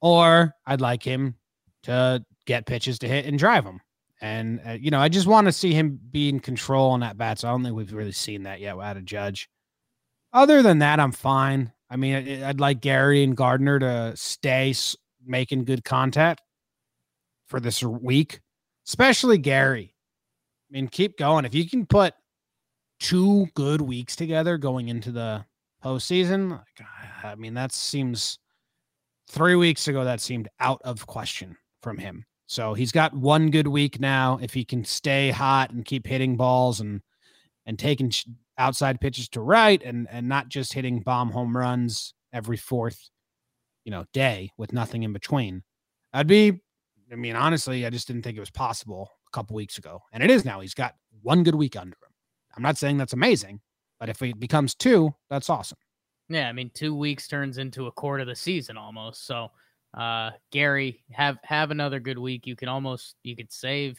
Or 0.00 0.52
I'd 0.66 0.80
like 0.80 1.02
him 1.02 1.36
to 1.84 2.24
get 2.46 2.66
pitches 2.66 2.98
to 3.00 3.08
hit 3.08 3.24
and 3.24 3.38
drive 3.38 3.64
them. 3.64 3.80
And, 4.22 4.60
uh, 4.64 4.70
you 4.80 4.92
know, 4.92 5.00
I 5.00 5.08
just 5.08 5.26
want 5.26 5.48
to 5.48 5.52
see 5.52 5.74
him 5.74 5.98
be 6.10 6.28
in 6.28 6.38
control 6.38 6.92
on 6.92 7.00
that 7.00 7.18
bats. 7.18 7.42
I 7.42 7.50
don't 7.50 7.64
think 7.64 7.74
we've 7.74 7.92
really 7.92 8.12
seen 8.12 8.44
that 8.44 8.60
yet 8.60 8.76
without 8.76 8.96
a 8.96 9.02
judge. 9.02 9.50
Other 10.32 10.62
than 10.62 10.78
that, 10.78 11.00
I'm 11.00 11.10
fine. 11.10 11.72
I 11.90 11.96
mean, 11.96 12.42
I'd 12.44 12.60
like 12.60 12.80
Gary 12.80 13.24
and 13.24 13.36
Gardner 13.36 13.80
to 13.80 14.16
stay 14.16 14.74
making 15.26 15.64
good 15.64 15.84
contact 15.84 16.40
for 17.48 17.58
this 17.58 17.82
week, 17.82 18.40
especially 18.86 19.38
Gary. 19.38 19.92
I 20.70 20.72
mean, 20.72 20.86
keep 20.86 21.18
going. 21.18 21.44
If 21.44 21.54
you 21.54 21.68
can 21.68 21.84
put 21.84 22.14
two 23.00 23.48
good 23.54 23.80
weeks 23.80 24.14
together 24.14 24.56
going 24.56 24.88
into 24.88 25.10
the 25.10 25.44
postseason, 25.84 26.62
I 27.24 27.34
mean, 27.34 27.54
that 27.54 27.72
seems 27.72 28.38
three 29.28 29.56
weeks 29.56 29.88
ago, 29.88 30.04
that 30.04 30.20
seemed 30.20 30.48
out 30.60 30.80
of 30.84 31.06
question 31.06 31.56
from 31.82 31.98
him. 31.98 32.24
So 32.46 32.74
he's 32.74 32.92
got 32.92 33.14
one 33.14 33.50
good 33.50 33.68
week 33.68 34.00
now. 34.00 34.38
If 34.42 34.52
he 34.54 34.64
can 34.64 34.84
stay 34.84 35.30
hot 35.30 35.70
and 35.70 35.84
keep 35.84 36.06
hitting 36.06 36.36
balls 36.36 36.80
and 36.80 37.00
and 37.64 37.78
taking 37.78 38.12
outside 38.58 39.00
pitches 39.00 39.28
to 39.30 39.40
right 39.40 39.82
and 39.82 40.08
and 40.10 40.28
not 40.28 40.48
just 40.48 40.72
hitting 40.72 41.00
bomb 41.00 41.30
home 41.30 41.56
runs 41.56 42.14
every 42.32 42.56
fourth, 42.56 43.10
you 43.84 43.90
know, 43.90 44.04
day 44.12 44.50
with 44.58 44.72
nothing 44.72 45.02
in 45.02 45.12
between, 45.12 45.62
I'd 46.12 46.26
be. 46.26 46.60
I 47.10 47.14
mean, 47.14 47.36
honestly, 47.36 47.84
I 47.84 47.90
just 47.90 48.06
didn't 48.06 48.22
think 48.22 48.38
it 48.38 48.40
was 48.40 48.50
possible 48.50 49.10
a 49.28 49.36
couple 49.36 49.54
weeks 49.54 49.76
ago, 49.76 50.00
and 50.12 50.22
it 50.22 50.30
is 50.30 50.44
now. 50.44 50.60
He's 50.60 50.74
got 50.74 50.94
one 51.20 51.42
good 51.42 51.54
week 51.54 51.76
under 51.76 51.90
him. 51.90 52.12
I'm 52.56 52.62
not 52.62 52.78
saying 52.78 52.96
that's 52.96 53.12
amazing, 53.12 53.60
but 54.00 54.08
if 54.08 54.22
it 54.22 54.40
becomes 54.40 54.74
two, 54.74 55.14
that's 55.28 55.50
awesome. 55.50 55.78
Yeah, 56.28 56.48
I 56.48 56.52
mean, 56.52 56.70
two 56.72 56.94
weeks 56.94 57.28
turns 57.28 57.58
into 57.58 57.86
a 57.86 57.92
quarter 57.92 58.22
of 58.22 58.28
the 58.28 58.36
season 58.36 58.76
almost. 58.76 59.26
So, 59.26 59.50
uh, 59.94 60.30
Gary, 60.50 61.02
have 61.10 61.38
have 61.44 61.70
another 61.70 62.00
good 62.00 62.18
week. 62.18 62.46
You 62.46 62.56
can 62.56 62.68
almost 62.68 63.16
you 63.22 63.36
could 63.36 63.52
save 63.52 63.98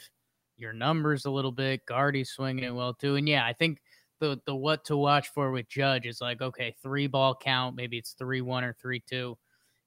your 0.57 0.73
numbers 0.73 1.25
a 1.25 1.31
little 1.31 1.51
bit. 1.51 1.85
Guardy's 1.85 2.31
swinging 2.31 2.63
it 2.65 2.73
well 2.73 2.93
too, 2.93 3.15
and 3.15 3.27
yeah, 3.27 3.45
I 3.45 3.53
think 3.53 3.81
the 4.19 4.39
the 4.45 4.55
what 4.55 4.85
to 4.85 4.97
watch 4.97 5.29
for 5.29 5.51
with 5.51 5.67
Judge 5.69 6.05
is 6.05 6.21
like 6.21 6.41
okay, 6.41 6.75
three 6.81 7.07
ball 7.07 7.35
count, 7.35 7.75
maybe 7.75 7.97
it's 7.97 8.13
three 8.13 8.41
one 8.41 8.63
or 8.63 8.73
three 8.73 9.01
two. 9.07 9.37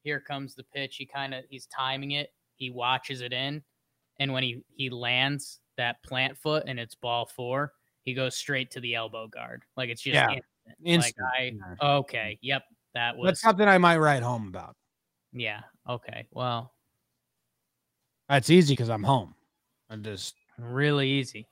Here 0.02 0.20
comes 0.20 0.54
the 0.54 0.64
pitch. 0.64 0.96
He 0.96 1.06
kind 1.06 1.34
of 1.34 1.44
he's 1.50 1.66
timing 1.66 2.12
it. 2.12 2.30
He 2.54 2.70
watches 2.70 3.20
it 3.20 3.32
in, 3.32 3.62
and 4.20 4.32
when 4.32 4.42
he 4.42 4.62
he 4.76 4.90
lands 4.90 5.60
that 5.76 6.02
plant 6.02 6.38
foot 6.38 6.64
and 6.66 6.78
it's 6.78 6.94
ball 6.94 7.26
four, 7.26 7.72
he 8.02 8.14
goes 8.14 8.36
straight 8.36 8.70
to 8.70 8.80
the 8.80 8.94
elbow 8.94 9.26
guard. 9.26 9.64
Like 9.76 9.90
it's 9.90 10.02
just 10.02 10.14
Yeah. 10.14 10.28
instant. 10.28 10.44
Instant. 10.84 11.26
Like 11.34 11.80
I 11.80 11.96
okay, 11.98 12.38
yep, 12.42 12.62
that 12.94 13.16
was 13.16 13.26
That's 13.26 13.40
something 13.40 13.66
I 13.68 13.78
might 13.78 13.98
write 13.98 14.22
home 14.22 14.48
about. 14.48 14.76
yeah. 15.32 15.62
Okay. 15.88 16.26
Well, 16.32 16.72
That's 18.28 18.50
easy 18.50 18.72
because 18.72 18.90
I'm 18.90 19.02
home. 19.04 19.34
I 19.88 19.96
just 19.96 20.34
really 20.58 21.08
easy. 21.08 21.46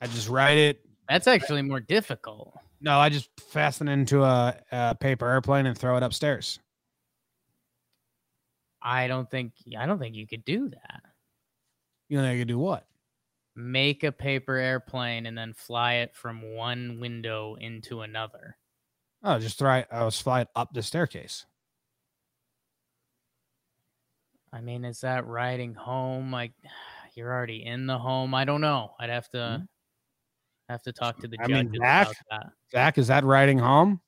I 0.00 0.06
just 0.06 0.28
write 0.28 0.58
it. 0.58 0.80
That's 1.08 1.26
actually 1.26 1.62
more 1.62 1.80
difficult. 1.80 2.54
No, 2.80 2.98
I 2.98 3.08
just 3.08 3.30
fasten 3.50 3.88
it 3.88 3.92
into 3.94 4.22
a, 4.22 4.54
a 4.70 4.94
paper 4.94 5.26
airplane 5.28 5.66
and 5.66 5.76
throw 5.76 5.96
it 5.96 6.02
upstairs. 6.02 6.60
I 8.82 9.08
don't 9.08 9.28
think 9.28 9.52
I 9.76 9.86
don't 9.86 9.98
think 9.98 10.14
you 10.14 10.26
could 10.26 10.44
do 10.44 10.68
that. 10.68 11.02
You 12.08 12.18
know, 12.22 12.30
I 12.30 12.38
could 12.38 12.48
do 12.48 12.58
what? 12.58 12.86
Make 13.56 14.04
a 14.04 14.12
paper 14.12 14.54
airplane 14.54 15.26
and 15.26 15.36
then 15.36 15.52
fly 15.54 15.94
it 15.94 16.14
from 16.14 16.54
one 16.54 17.00
window 17.00 17.56
into 17.60 18.02
another. 18.02 18.56
Oh, 19.24 19.38
just 19.40 19.58
throw 19.58 19.74
it. 19.78 19.88
Oh, 19.90 19.98
I 19.98 20.04
was 20.04 20.20
flying 20.20 20.46
up 20.54 20.72
the 20.72 20.82
staircase. 20.82 21.44
I 24.52 24.60
mean, 24.60 24.84
is 24.84 25.00
that 25.00 25.26
riding 25.26 25.74
home? 25.74 26.32
Like 26.32 26.52
you're 27.14 27.32
already 27.32 27.64
in 27.64 27.86
the 27.86 27.98
home. 27.98 28.34
I 28.34 28.44
don't 28.44 28.60
know. 28.60 28.92
I'd 29.00 29.10
have 29.10 29.28
to 29.30 29.38
mm-hmm. 29.38 29.64
have 30.68 30.82
to 30.82 30.92
talk 30.92 31.18
to 31.20 31.28
the 31.28 31.36
I 31.40 31.46
judge 31.46 31.66
mean, 31.70 31.76
about 31.76 32.08
Zach? 32.08 32.16
that. 32.30 32.46
Zach, 32.72 32.98
is 32.98 33.06
that 33.08 33.24
riding 33.24 33.58
home? 33.58 34.00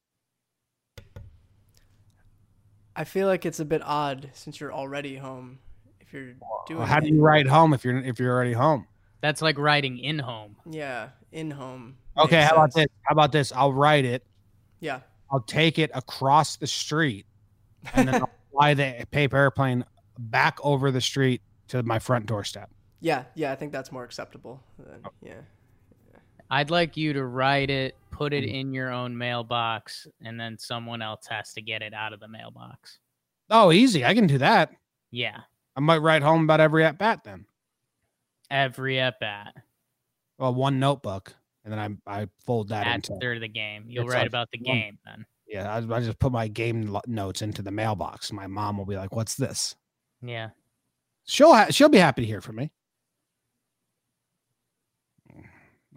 I 2.96 3.04
feel 3.04 3.26
like 3.26 3.46
it's 3.46 3.60
a 3.60 3.64
bit 3.64 3.82
odd 3.84 4.30
since 4.34 4.60
you're 4.60 4.72
already 4.72 5.16
home. 5.16 5.58
If 6.00 6.12
you're 6.12 6.34
doing 6.66 6.78
Well, 6.78 6.86
how 6.86 7.00
do 7.00 7.08
you 7.08 7.20
ride 7.20 7.46
home 7.46 7.72
if 7.72 7.84
you're 7.84 7.96
if 7.98 8.18
you're 8.18 8.32
already 8.32 8.52
home? 8.52 8.86
That's 9.20 9.42
like 9.42 9.58
riding 9.58 9.98
in 9.98 10.18
home. 10.18 10.56
Yeah, 10.68 11.10
in 11.32 11.50
home. 11.50 11.96
Okay, 12.16 12.38
makes 12.38 12.50
how 12.50 12.56
about 12.56 12.74
this? 12.74 12.86
How 13.02 13.12
about 13.12 13.32
this? 13.32 13.52
I'll 13.52 13.72
write 13.72 14.04
it. 14.04 14.24
Yeah. 14.80 15.00
I'll 15.30 15.40
take 15.40 15.78
it 15.78 15.90
across 15.94 16.56
the 16.56 16.66
street, 16.66 17.26
and 17.94 18.08
then 18.08 18.14
I'll 18.16 18.30
fly 18.52 18.74
the 18.74 19.06
paper 19.10 19.36
airplane 19.36 19.84
back 20.28 20.58
over 20.62 20.90
the 20.90 21.00
street 21.00 21.42
to 21.68 21.82
my 21.82 21.98
front 21.98 22.26
doorstep. 22.26 22.70
yeah, 23.00 23.24
yeah, 23.34 23.52
I 23.52 23.56
think 23.56 23.72
that's 23.72 23.90
more 23.92 24.04
acceptable. 24.04 24.60
Than, 24.78 25.00
Oh. 25.04 25.10
yeah. 25.22 25.40
I'd 26.52 26.70
like 26.70 26.96
you 26.96 27.12
to 27.12 27.24
write 27.24 27.70
it, 27.70 27.96
put 28.10 28.32
it 28.32 28.42
mm-hmm. 28.44 28.54
in 28.56 28.74
your 28.74 28.90
own 28.90 29.16
mailbox, 29.16 30.08
and 30.20 30.38
then 30.38 30.58
someone 30.58 31.00
else 31.00 31.26
has 31.28 31.52
to 31.52 31.62
get 31.62 31.80
it 31.80 31.94
out 31.94 32.12
of 32.12 32.18
the 32.18 32.26
mailbox. 32.26 32.98
Oh, 33.50 33.70
easy. 33.70 34.04
I 34.04 34.14
can 34.14 34.26
do 34.26 34.38
that. 34.38 34.72
Yeah. 35.12 35.38
I 35.76 35.80
might 35.80 35.98
write 35.98 36.22
home 36.22 36.42
about 36.42 36.58
every 36.58 36.84
at 36.84 36.98
bat 36.98 37.20
then. 37.24 37.46
Every 38.50 38.98
at 38.98 39.20
bat. 39.20 39.54
Well, 40.38 40.52
one 40.52 40.80
notebook, 40.80 41.32
and 41.64 41.72
then 41.72 42.00
I 42.06 42.22
I 42.22 42.26
fold 42.44 42.68
that 42.70 42.86
into. 42.94 43.16
third 43.20 43.36
of 43.36 43.42
the 43.42 43.48
game. 43.48 43.84
You'll 43.86 44.06
write 44.06 44.20
like 44.20 44.28
about 44.28 44.50
the 44.50 44.58
game 44.58 44.98
then. 45.04 45.24
Yeah, 45.46 45.72
I, 45.72 45.78
I 45.78 46.00
just 46.00 46.18
put 46.18 46.32
my 46.32 46.48
game 46.48 46.86
lo- 46.88 47.02
notes 47.06 47.42
into 47.42 47.62
the 47.62 47.70
mailbox. 47.70 48.32
My 48.32 48.46
mom 48.48 48.76
will 48.76 48.86
be 48.86 48.96
like, 48.96 49.14
"What's 49.14 49.36
this?" 49.36 49.76
Yeah. 50.22 50.50
She'll 51.24 51.54
ha- 51.54 51.68
she'll 51.70 51.88
be 51.88 51.98
happy 51.98 52.22
to 52.22 52.26
hear 52.26 52.40
from 52.40 52.56
me. 52.56 52.70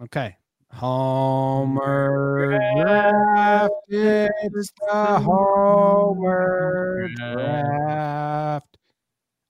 Okay. 0.02 0.36
Homer 0.72 2.58
drafted. 2.76 4.30
It's 4.42 4.72
the 4.88 5.20
Homer 5.20 7.08
draft. 7.14 8.76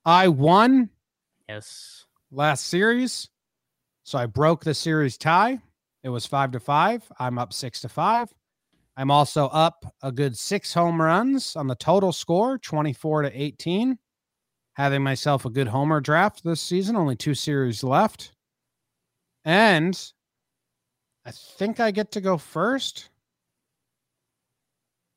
I 0.04 0.28
won 0.28 0.90
Yes. 1.48 2.04
last 2.30 2.66
series, 2.66 3.30
so 4.02 4.18
I 4.18 4.26
broke 4.26 4.64
the 4.64 4.74
series 4.74 5.16
tie. 5.16 5.60
It 6.02 6.10
was 6.10 6.26
five 6.26 6.50
to 6.52 6.60
five. 6.60 7.10
I'm 7.18 7.38
up 7.38 7.54
six 7.54 7.80
to 7.82 7.88
five. 7.88 8.28
I'm 8.96 9.10
also 9.10 9.46
up 9.46 9.84
a 10.02 10.12
good 10.12 10.36
six 10.36 10.74
home 10.74 11.00
runs 11.00 11.56
on 11.56 11.66
the 11.68 11.74
total 11.74 12.12
score, 12.12 12.58
24 12.58 13.22
to 13.22 13.30
18. 13.42 13.98
Having 14.74 15.02
myself 15.02 15.44
a 15.44 15.50
good 15.50 15.68
homer 15.68 16.00
draft 16.00 16.42
this 16.42 16.60
season, 16.60 16.96
only 16.96 17.14
two 17.16 17.34
series 17.34 17.84
left. 17.84 18.32
And 19.44 20.12
I 21.24 21.30
think 21.30 21.80
I 21.80 21.90
get 21.90 22.10
to 22.12 22.20
go 22.20 22.36
first. 22.36 23.10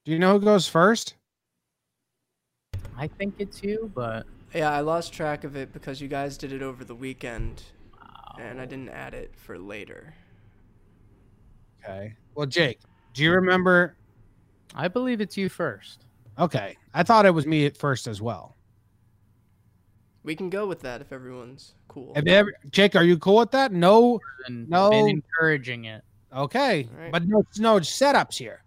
Do 0.05 0.11
you 0.11 0.19
know 0.19 0.39
who 0.39 0.45
goes 0.45 0.67
first? 0.67 1.15
I 2.95 3.07
think 3.07 3.35
it's 3.39 3.63
you, 3.63 3.91
but 3.93 4.25
Yeah, 4.53 4.71
I 4.71 4.81
lost 4.81 5.13
track 5.13 5.43
of 5.43 5.55
it 5.55 5.73
because 5.73 6.01
you 6.01 6.07
guys 6.07 6.37
did 6.37 6.51
it 6.51 6.61
over 6.61 6.83
the 6.83 6.95
weekend 6.95 7.63
and 8.39 8.61
I 8.61 8.65
didn't 8.65 8.89
add 8.89 9.13
it 9.13 9.33
for 9.35 9.57
later. 9.57 10.13
Okay. 11.83 12.15
Well, 12.35 12.45
Jake, 12.45 12.79
do 13.13 13.23
you 13.23 13.31
remember? 13.31 13.95
I 14.75 14.87
believe 14.87 15.21
it's 15.21 15.37
you 15.37 15.49
first. 15.49 16.05
Okay. 16.37 16.75
I 16.93 17.03
thought 17.03 17.25
it 17.25 17.33
was 17.33 17.45
me 17.47 17.65
at 17.65 17.77
first 17.77 18.07
as 18.07 18.21
well. 18.21 18.56
We 20.27 20.35
can 20.35 20.49
go 20.49 20.67
with 20.67 20.81
that 20.81 20.99
if 20.99 21.13
everyone's 21.13 21.73
cool. 21.87 22.11
Have 22.13 22.27
you 22.27 22.33
ever, 22.33 22.53
Jake, 22.69 22.97
are 22.97 23.03
you 23.05 23.17
cool 23.17 23.37
with 23.37 23.51
that? 23.51 23.71
No. 23.71 24.19
And 24.45 24.67
No. 24.69 24.89
been 24.89 25.07
encouraging 25.07 25.85
it. 25.85 26.03
Okay. 26.35 26.89
All 26.93 26.99
right. 27.01 27.11
But 27.13 27.25
no, 27.29 27.43
no 27.57 27.79
setups 27.79 28.35
here. 28.37 28.61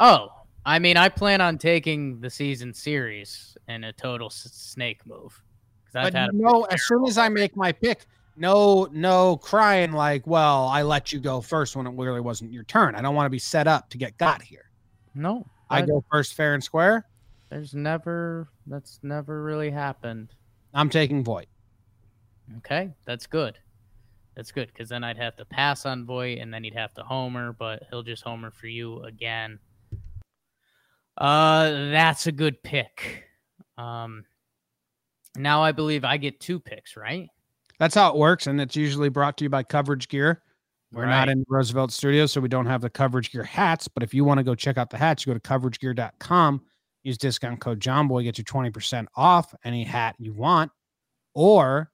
Oh, 0.00 0.28
I 0.64 0.78
mean, 0.78 0.96
I 0.96 1.10
plan 1.10 1.42
on 1.42 1.58
taking 1.58 2.18
the 2.22 2.30
season 2.30 2.72
series 2.72 3.58
in 3.68 3.84
a 3.84 3.92
total 3.92 4.28
s- 4.28 4.48
snake 4.54 5.04
move. 5.06 5.38
'Cause 5.84 5.96
I've 5.96 6.04
But 6.04 6.14
had 6.14 6.30
a 6.30 6.32
no, 6.32 6.64
as 6.70 6.82
soon 6.82 7.04
as 7.06 7.18
I 7.18 7.28
make 7.28 7.54
my 7.54 7.70
pick, 7.70 8.06
no, 8.34 8.88
no 8.90 9.36
crying 9.36 9.92
like, 9.92 10.26
well, 10.26 10.66
I 10.68 10.80
let 10.80 11.12
you 11.12 11.20
go 11.20 11.42
first 11.42 11.76
when 11.76 11.86
it 11.86 11.90
really 11.94 12.22
wasn't 12.22 12.54
your 12.54 12.64
turn. 12.64 12.94
I 12.94 13.02
don't 13.02 13.14
want 13.14 13.26
to 13.26 13.30
be 13.30 13.38
set 13.38 13.66
up 13.66 13.90
to 13.90 13.98
get 13.98 14.16
got 14.16 14.40
here. 14.40 14.70
no. 15.14 15.44
I 15.70 15.82
go 15.82 16.02
first 16.10 16.32
fair 16.32 16.54
and 16.54 16.64
square. 16.64 17.04
There's 17.50 17.74
never 17.74 18.48
that's 18.66 19.00
never 19.02 19.42
really 19.42 19.70
happened. 19.70 20.34
I'm 20.74 20.90
taking 20.90 21.24
Voit. 21.24 21.48
Okay, 22.58 22.90
that's 23.06 23.26
good. 23.26 23.58
That's 24.36 24.52
good 24.52 24.68
because 24.68 24.88
then 24.88 25.02
I'd 25.02 25.16
have 25.16 25.36
to 25.36 25.44
pass 25.44 25.86
on 25.86 26.06
Voit 26.06 26.38
and 26.38 26.52
then 26.52 26.62
he'd 26.62 26.74
have 26.74 26.94
to 26.94 27.02
homer, 27.02 27.52
but 27.52 27.84
he'll 27.90 28.02
just 28.02 28.22
homer 28.22 28.50
for 28.50 28.66
you 28.66 29.02
again. 29.02 29.58
Uh, 31.16 31.90
that's 31.90 32.26
a 32.26 32.32
good 32.32 32.62
pick. 32.62 33.24
Um, 33.76 34.24
now 35.36 35.62
I 35.62 35.72
believe 35.72 36.04
I 36.04 36.16
get 36.16 36.40
two 36.40 36.60
picks, 36.60 36.96
right? 36.96 37.28
That's 37.78 37.94
how 37.94 38.10
it 38.10 38.16
works, 38.16 38.46
and 38.46 38.60
it's 38.60 38.76
usually 38.76 39.08
brought 39.08 39.36
to 39.38 39.44
you 39.44 39.50
by 39.50 39.62
Coverage 39.62 40.08
Gear. 40.08 40.42
We're 40.92 41.06
not 41.06 41.28
in 41.28 41.44
Roosevelt 41.48 41.92
Studios, 41.92 42.32
so 42.32 42.40
we 42.40 42.48
don't 42.48 42.66
have 42.66 42.80
the 42.80 42.88
coverage 42.88 43.30
gear 43.30 43.44
hats. 43.44 43.88
But 43.88 44.02
if 44.02 44.14
you 44.14 44.24
want 44.24 44.38
to 44.38 44.44
go 44.44 44.54
check 44.54 44.78
out 44.78 44.88
the 44.90 44.96
hats, 44.96 45.26
you 45.26 45.34
go 45.34 45.38
to 45.38 45.48
coveragegear.com, 45.48 46.62
use 47.02 47.18
discount 47.18 47.60
code 47.60 47.80
JohnBoy, 47.80 48.24
get 48.24 48.38
you 48.38 48.44
20% 48.44 49.06
off 49.16 49.54
any 49.64 49.84
hat 49.84 50.16
you 50.18 50.32
want, 50.32 50.70
or 51.34 51.90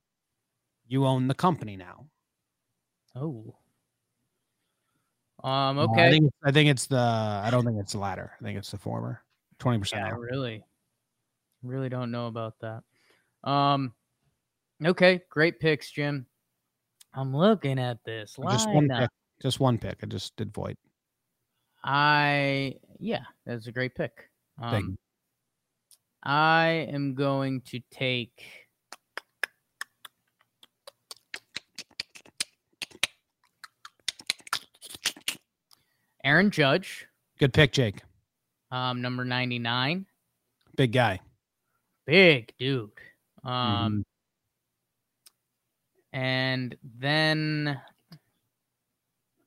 you 0.86 1.06
own 1.06 1.28
the 1.28 1.34
company 1.34 1.76
now. 1.76 2.06
Oh. 3.14 3.54
Um. 5.42 5.78
Uh, 5.78 5.84
Okay. 5.84 6.06
I 6.06 6.10
think 6.10 6.32
I 6.42 6.50
think 6.52 6.70
it's 6.70 6.86
the 6.86 6.96
I 6.96 7.48
don't 7.50 7.64
think 7.64 7.78
it's 7.78 7.92
the 7.92 7.98
latter. 7.98 8.32
I 8.40 8.44
think 8.44 8.58
it's 8.58 8.70
the 8.70 8.78
former. 8.78 9.22
20% 9.60 9.92
Yeah, 9.92 10.06
off. 10.06 10.12
really, 10.18 10.64
really 11.62 11.88
don't 11.88 12.10
know 12.10 12.26
about 12.26 12.54
that. 12.60 12.82
Um, 13.48 13.92
okay, 14.84 15.20
great 15.30 15.60
picks, 15.60 15.90
Jim. 15.90 16.26
I'm 17.12 17.36
looking 17.36 17.78
at 17.78 17.98
this 18.04 18.36
Just 18.50 18.68
one 18.70 18.88
pick. 18.88 19.10
Just 19.40 19.60
one 19.60 19.78
pick. 19.78 19.98
I 20.02 20.06
just 20.06 20.34
did 20.36 20.52
Voit. 20.52 20.76
I 21.84 22.76
yeah, 22.98 23.24
that's 23.44 23.66
a 23.66 23.72
great 23.72 23.94
pick. 23.94 24.12
Um, 24.58 24.96
I 26.22 26.86
am 26.90 27.14
going 27.14 27.60
to 27.66 27.80
take. 27.90 28.42
Aaron 36.22 36.50
Judge, 36.50 37.06
Good 37.38 37.52
pick, 37.52 37.72
Jake. 37.72 38.00
um, 38.70 39.02
number 39.02 39.24
99. 39.24 40.06
Big 40.76 40.92
guy. 40.92 41.20
Big 42.06 42.52
dude. 42.58 42.90
Um, 43.42 43.52
Mhm. 43.52 44.04
and 46.12 46.78
then 46.82 47.82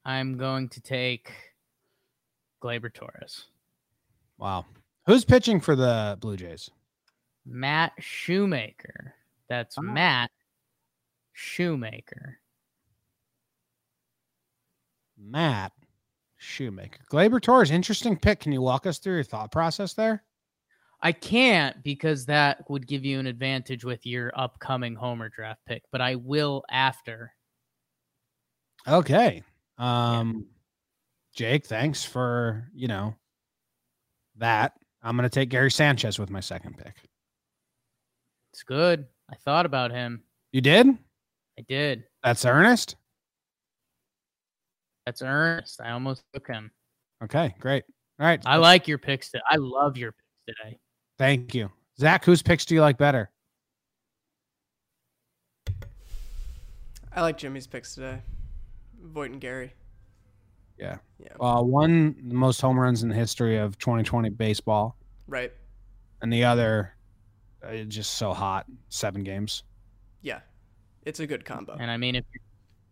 I'm 0.06 0.38
going 0.38 0.70
to 0.70 0.82
take 0.82 1.54
Gleyber 2.62 2.94
Torres. 2.94 3.48
Wow. 4.38 4.66
Who's 5.08 5.24
pitching 5.26 5.60
for 5.62 5.76
the 5.76 6.18
Blue 6.20 6.36
Jays? 6.38 6.70
Matt 7.46 7.94
Shoemaker. 8.00 9.16
That's 9.50 9.78
Ah. 9.78 9.82
Matt 9.82 10.32
Shoemaker. 11.34 12.40
Matt 15.18 15.72
Shoemaker. 16.36 17.00
Gleyber 17.12 17.42
Torres, 17.42 17.72
interesting 17.72 18.18
pick. 18.18 18.42
Can 18.42 18.52
you 18.52 18.62
walk 18.62 18.86
us 18.86 19.00
through 19.00 19.16
your 19.16 19.24
thought 19.24 19.52
process 19.52 19.94
there? 19.94 20.24
I 21.02 21.12
can't 21.12 21.82
because 21.84 22.26
that 22.26 22.70
would 22.70 22.86
give 22.88 23.06
you 23.06 23.20
an 23.20 23.28
advantage 23.28 23.86
with 23.86 24.06
your 24.06 24.32
upcoming 24.36 24.96
Homer 24.96 25.30
draft 25.30 25.62
pick, 25.66 25.84
but 25.92 26.02
I 26.02 26.16
will 26.16 26.64
after. 26.70 27.34
Okay. 28.88 29.44
Um 29.78 30.48
Jake, 31.36 31.66
thanks 31.68 32.04
for, 32.04 32.68
you 32.74 32.88
know, 32.88 33.16
that. 34.38 34.74
I'm 35.08 35.16
going 35.16 35.24
to 35.24 35.34
take 35.34 35.48
Gary 35.48 35.72
Sanchez 35.72 36.20
with 36.20 36.30
my 36.30 36.42
second 36.42 36.78
pick. 36.78 36.96
It's 38.52 38.64
good. 38.64 39.06
I 39.32 39.36
thought 39.36 39.66
about 39.66 39.90
him. 39.90 40.22
You 40.52 40.60
did? 40.60 40.88
I 41.58 41.62
did. 41.70 42.04
That's 42.24 42.44
Ernest? 42.44 42.98
That's 45.06 45.22
Ernest. 45.22 45.80
I 45.82 45.92
almost 45.92 46.24
took 46.34 46.46
him. 46.46 46.72
Okay, 47.24 47.56
great. 47.62 47.86
All 48.20 48.28
right. 48.28 48.42
I 48.46 48.58
like 48.58 48.86
your 48.86 48.98
picks. 48.98 49.32
To- 49.32 49.42
I 49.50 49.56
love 49.56 49.96
your 49.96 50.12
picks 50.12 50.58
today. 50.60 50.78
Thank 51.18 51.56
you. 51.56 51.72
Zach, 51.98 52.26
whose 52.26 52.42
picks 52.42 52.66
do 52.66 52.76
you 52.76 52.82
like 52.82 52.98
better? 52.98 53.32
I 57.16 57.22
like 57.22 57.38
Jimmy's 57.38 57.66
picks 57.66 57.96
today. 57.96 58.20
Voit 59.02 59.32
and 59.32 59.40
Gary. 59.40 59.72
Yeah. 60.78 60.98
Yeah. 61.20 61.30
Uh, 61.40 61.62
one, 61.62 62.16
the 62.28 62.36
most 62.36 62.62
home 62.62 62.80
runs 62.80 63.04
in 63.04 63.10
the 63.10 63.16
history 63.16 63.58
of 63.58 63.78
2020 63.80 64.30
baseball, 64.30 64.96
Right. 65.28 65.52
and 66.22 66.32
the 66.32 66.44
other, 66.44 66.96
uh, 67.64 67.78
just 67.88 68.16
so 68.16 68.34
hot. 68.34 68.66
Seven 68.90 69.24
games. 69.24 69.64
Yeah. 70.22 70.42
It's 71.06 71.20
a 71.20 71.28
good 71.28 71.44
combo. 71.46 71.76
And 71.80 71.90
I 71.90 71.98
mean, 71.98 72.16
if 72.16 72.26
you're, 72.34 72.42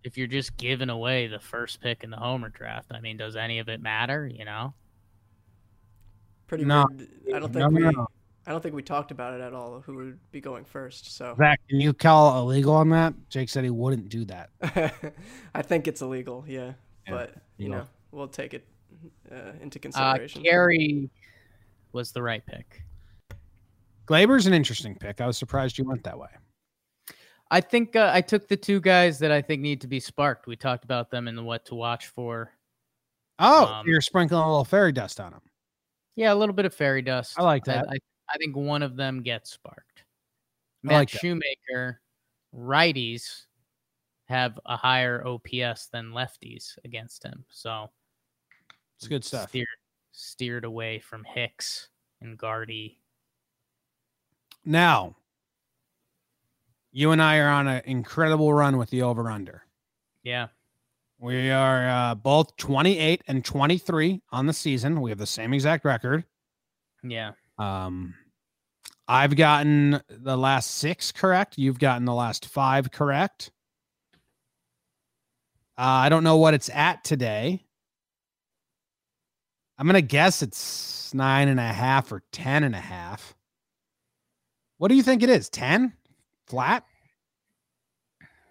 if 0.03 0.17
you're 0.17 0.27
just 0.27 0.57
giving 0.57 0.89
away 0.89 1.27
the 1.27 1.39
first 1.39 1.81
pick 1.81 2.03
in 2.03 2.09
the 2.09 2.17
Homer 2.17 2.49
draft, 2.49 2.87
I 2.91 2.99
mean, 3.01 3.17
does 3.17 3.35
any 3.35 3.59
of 3.59 3.69
it 3.69 3.81
matter? 3.81 4.25
You 4.27 4.45
know? 4.45 4.73
Pretty 6.47 6.65
No. 6.65 6.85
weird. 6.89 7.09
I 7.35 7.39
don't 7.39 7.41
No, 7.41 7.47
think 7.47 7.71
no, 7.71 7.89
we 7.89 7.95
no. 7.95 8.07
I 8.47 8.51
don't 8.51 8.61
think 8.61 8.75
we 8.75 8.83
talked 8.83 9.09
about 9.09 9.33
it 9.33 9.41
at 9.41 9.53
all 9.53 9.81
who 9.81 9.95
would 9.95 10.19
be 10.31 10.39
going 10.39 10.65
first. 10.65 11.15
So 11.17 11.33
Zach, 11.35 11.59
can 11.67 11.79
you 11.79 11.93
call 11.93 12.39
illegal 12.39 12.75
on 12.75 12.89
that? 12.89 13.15
Jake 13.29 13.49
said 13.49 13.63
he 13.63 13.71
wouldn't 13.71 14.09
do 14.09 14.23
that. 14.25 14.51
I 15.55 15.63
think 15.63 15.87
it's 15.87 16.03
illegal, 16.03 16.45
yeah. 16.47 16.73
Yeah, 17.07 17.13
But, 17.13 17.35
you 17.57 17.67
illegal. 17.67 17.79
know, 17.79 17.87
we'll 18.11 18.27
take 18.27 18.53
it 18.53 18.65
uh, 19.31 19.51
into 19.61 19.79
Uh, 19.79 19.81
consideration. 19.81 20.43
Gary 20.43 21.09
was 21.91 22.11
the 22.11 22.21
right 22.21 22.45
pick. 22.45 22.83
Gleyber's 24.05 24.45
an 24.47 24.53
interesting 24.53 24.95
pick. 24.95 25.21
I 25.21 25.27
was 25.27 25.37
surprised 25.37 25.77
you 25.77 25.85
went 25.85 26.03
that 26.03 26.17
way. 26.17 26.29
I 27.51 27.61
think 27.61 27.95
uh, 27.95 28.11
I 28.13 28.21
took 28.21 28.47
the 28.47 28.57
two 28.57 28.79
guys 28.79 29.19
that 29.19 29.31
I 29.31 29.41
think 29.41 29.61
need 29.61 29.81
to 29.81 29.87
be 29.87 29.99
sparked. 29.99 30.47
We 30.47 30.55
talked 30.55 30.83
about 30.83 31.09
them 31.11 31.27
in 31.27 31.35
the 31.35 31.43
what 31.43 31.65
to 31.67 31.75
watch 31.75 32.07
for. 32.07 32.51
Oh, 33.39 33.65
Um, 33.65 33.87
you're 33.87 34.01
sprinkling 34.01 34.41
a 34.41 34.47
little 34.47 34.65
fairy 34.65 34.91
dust 34.91 35.19
on 35.19 35.31
them. 35.31 35.41
Yeah, 36.15 36.33
a 36.33 36.35
little 36.35 36.55
bit 36.55 36.65
of 36.65 36.73
fairy 36.73 37.01
dust. 37.01 37.33
I 37.37 37.43
like 37.43 37.65
that. 37.65 37.87
I, 37.89 37.97
I 38.29 38.37
think 38.37 38.55
one 38.55 38.81
of 38.81 38.95
them 38.95 39.21
gets 39.21 39.51
sparked. 39.51 40.03
Matt 40.83 40.93
like 40.95 41.11
that. 41.11 41.19
Shoemaker, 41.19 42.01
righties 42.55 43.45
have 44.25 44.59
a 44.65 44.75
higher 44.75 45.25
OPS 45.25 45.87
than 45.87 46.11
lefties 46.11 46.77
against 46.83 47.23
him. 47.23 47.45
So 47.49 47.89
It's 48.97 49.07
good 49.07 49.23
stuff. 49.23 49.49
Steered, 49.49 49.67
steered 50.11 50.65
away 50.65 50.99
from 50.99 51.23
Hicks 51.23 51.89
and 52.21 52.37
Guardy. 52.37 52.99
Now, 54.65 55.15
you 56.91 57.11
and 57.11 57.21
I 57.21 57.37
are 57.37 57.49
on 57.49 57.67
an 57.67 57.81
incredible 57.85 58.53
run 58.53 58.77
with 58.77 58.89
the 58.89 59.03
over 59.03 59.29
under. 59.29 59.63
Yeah. 60.23 60.47
We 61.19 61.51
are 61.51 61.87
uh, 61.87 62.15
both 62.15 62.55
28 62.57 63.21
and 63.27 63.45
23 63.45 64.21
on 64.31 64.47
the 64.47 64.53
season. 64.53 65.01
We 65.01 65.11
have 65.11 65.19
the 65.19 65.25
same 65.25 65.53
exact 65.53 65.85
record. 65.85 66.25
Yeah. 67.03 67.31
Um, 67.57 68.15
I've 69.07 69.35
gotten 69.35 70.01
the 70.09 70.37
last 70.37 70.71
six 70.71 71.11
correct. 71.11 71.57
You've 71.57 71.79
gotten 71.79 72.05
the 72.05 72.13
last 72.13 72.47
five 72.47 72.91
correct. 72.91 73.51
Uh, 75.77 75.81
I 76.05 76.09
don't 76.09 76.23
know 76.23 76.37
what 76.37 76.53
it's 76.53 76.69
at 76.69 77.03
today. 77.03 77.65
I'm 79.77 79.87
gonna 79.87 80.01
guess 80.01 80.41
it's 80.41 81.13
nine 81.13 81.49
and 81.49 81.59
a 81.59 81.63
half 81.63 82.11
or 82.11 82.23
ten 82.31 82.63
and 82.63 82.73
a 82.73 82.79
half. 82.79 83.35
What 84.77 84.87
do 84.87 84.95
you 84.95 85.03
think 85.03 85.21
it 85.21 85.29
is? 85.29 85.49
Ten 85.49 85.93
flat? 86.47 86.85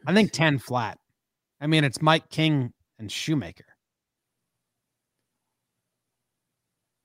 I 0.07 0.13
think 0.13 0.33
ten 0.33 0.59
flat. 0.59 0.99
I 1.61 1.67
mean, 1.67 1.85
it's 1.85 2.03
Mike 2.03 2.29
King 2.29 2.73
and 2.99 3.11
Shoemaker. 3.11 3.65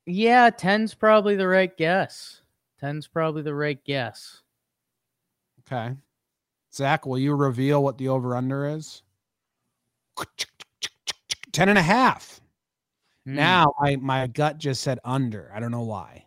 Yeah, 0.05 0.49
10's 0.49 0.95
probably 0.95 1.36
the 1.36 1.47
right 1.47 1.75
guess. 1.77 2.41
10's 2.82 3.08
probably 3.08 3.43
the 3.43 3.53
right 3.53 3.82
guess. 3.86 4.41
Okay. 5.62 5.95
Zach, 6.73 7.05
will 7.05 7.19
you 7.19 7.36
reveal 7.36 7.84
what 7.84 7.99
the 7.99 8.08
over 8.08 8.36
under 8.36 8.65
is? 8.65 9.03
10 11.51 11.69
and 11.69 11.77
a 11.77 11.82
half. 11.82 12.39
Hmm. 13.25 13.36
Now 13.36 13.73
my, 13.79 13.95
my 13.97 14.27
gut 14.27 14.58
just 14.58 14.82
said 14.82 14.99
under. 15.03 15.51
I 15.53 15.60
don't 15.60 15.71
know 15.71 15.84
why. 15.84 16.25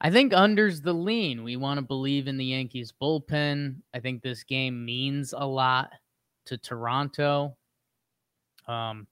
I 0.00 0.10
think 0.10 0.32
under's 0.32 0.80
the 0.80 0.94
lean. 0.94 1.44
We 1.44 1.56
want 1.56 1.78
to 1.78 1.82
believe 1.82 2.26
in 2.26 2.38
the 2.38 2.44
Yankees 2.44 2.92
bullpen. 3.00 3.76
I 3.92 4.00
think 4.00 4.22
this 4.22 4.44
game 4.44 4.84
means 4.84 5.34
a 5.36 5.44
lot 5.44 5.90
to 6.46 6.56
Toronto. 6.56 7.56
Um, 8.66 9.06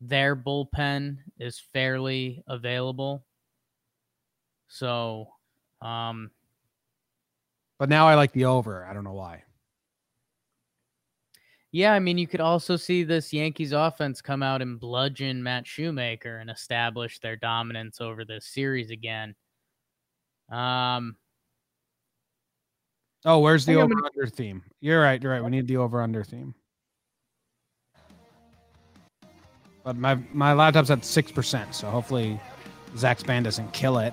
their 0.00 0.34
bullpen 0.34 1.18
is 1.38 1.60
fairly 1.72 2.42
available. 2.48 3.24
So, 4.66 5.28
um, 5.80 6.30
But 7.78 7.88
now 7.88 8.08
I 8.08 8.16
like 8.16 8.32
the 8.32 8.46
over. 8.46 8.84
I 8.84 8.94
don't 8.94 9.04
know 9.04 9.12
why. 9.12 9.44
Yeah, 11.72 11.92
I 11.92 11.98
mean, 11.98 12.18
you 12.18 12.26
could 12.26 12.40
also 12.40 12.76
see 12.76 13.02
this 13.02 13.32
Yankees 13.32 13.72
offense 13.72 14.20
come 14.20 14.42
out 14.42 14.62
and 14.62 14.78
bludgeon 14.78 15.42
Matt 15.42 15.66
Shoemaker 15.66 16.38
and 16.38 16.50
establish 16.50 17.18
their 17.18 17.36
dominance 17.36 18.00
over 18.00 18.24
this 18.24 18.46
series 18.46 18.90
again. 18.90 19.34
Um, 20.50 21.16
Oh, 23.24 23.38
where's 23.38 23.64
the 23.64 23.74
think 23.74 23.84
I'm 23.84 23.92
over 23.92 24.06
under 24.06 24.26
theme? 24.26 24.62
You're 24.80 25.00
right. 25.00 25.22
You're 25.22 25.32
right. 25.32 25.44
We 25.44 25.50
need 25.50 25.68
the 25.68 25.76
over 25.76 26.02
under 26.02 26.24
theme. 26.24 26.54
But 29.84 29.96
my 29.96 30.18
my 30.32 30.52
laptop's 30.52 30.90
at 30.90 31.04
six 31.04 31.30
percent, 31.30 31.74
so 31.74 31.88
hopefully 31.88 32.40
Zach's 32.96 33.22
band 33.22 33.44
doesn't 33.44 33.72
kill 33.72 33.98
it. 33.98 34.12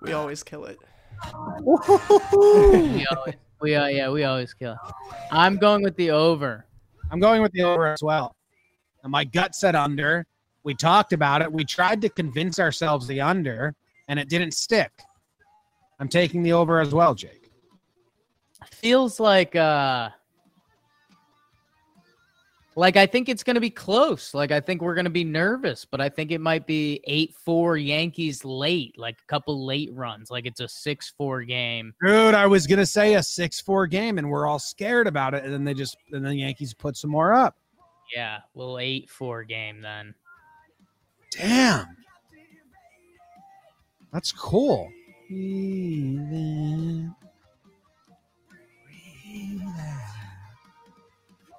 we 0.00 0.12
always 0.12 0.42
kill 0.42 0.64
it. 0.64 0.78
we 3.60 3.74
uh, 3.74 3.86
yeah, 3.86 4.10
we 4.10 4.24
always 4.24 4.54
kill. 4.54 4.76
I'm 5.30 5.56
going 5.56 5.82
with 5.82 5.96
the 5.96 6.10
over. 6.10 6.66
I'm 7.10 7.20
going 7.20 7.42
with 7.42 7.52
the 7.52 7.62
over 7.62 7.86
as 7.86 8.02
well. 8.02 8.34
And 9.02 9.12
my 9.12 9.24
gut 9.24 9.54
said 9.54 9.74
under. 9.74 10.26
We 10.62 10.74
talked 10.74 11.12
about 11.12 11.42
it. 11.42 11.52
We 11.52 11.64
tried 11.64 12.00
to 12.02 12.08
convince 12.08 12.58
ourselves 12.58 13.06
the 13.06 13.20
under, 13.20 13.74
and 14.08 14.18
it 14.18 14.28
didn't 14.30 14.52
stick. 14.52 14.90
I'm 16.00 16.08
taking 16.08 16.42
the 16.42 16.54
over 16.54 16.80
as 16.80 16.94
well, 16.94 17.14
Jake. 17.14 17.50
Feels 18.70 19.20
like 19.20 19.54
uh 19.54 20.08
like 22.76 22.96
I 22.96 23.06
think 23.06 23.28
it's 23.28 23.42
going 23.42 23.54
to 23.54 23.60
be 23.60 23.70
close. 23.70 24.34
Like 24.34 24.50
I 24.50 24.60
think 24.60 24.82
we're 24.82 24.94
going 24.94 25.04
to 25.04 25.10
be 25.10 25.24
nervous, 25.24 25.84
but 25.84 26.00
I 26.00 26.08
think 26.08 26.30
it 26.30 26.40
might 26.40 26.66
be 26.66 27.00
8-4 27.46 27.84
Yankees 27.84 28.44
late, 28.44 28.98
like 28.98 29.16
a 29.20 29.26
couple 29.26 29.64
late 29.64 29.90
runs, 29.92 30.30
like 30.30 30.46
it's 30.46 30.60
a 30.60 30.64
6-4 30.64 31.46
game. 31.46 31.94
Dude, 32.04 32.34
I 32.34 32.46
was 32.46 32.66
gonna 32.66 32.86
say 32.86 33.14
a 33.14 33.22
six-four 33.22 33.86
game, 33.86 34.18
and 34.18 34.28
we're 34.28 34.46
all 34.46 34.58
scared 34.58 35.06
about 35.06 35.34
it, 35.34 35.44
and 35.44 35.52
then 35.52 35.64
they 35.64 35.74
just 35.74 35.96
and 36.12 36.24
then 36.24 36.32
the 36.32 36.38
Yankees 36.38 36.74
put 36.74 36.96
some 36.96 37.10
more 37.10 37.32
up. 37.32 37.56
Yeah, 38.14 38.38
little 38.54 38.74
8-4 38.74 39.48
game 39.48 39.80
then. 39.80 40.14
Damn, 41.30 41.96
that's 44.12 44.32
cool. 44.32 44.90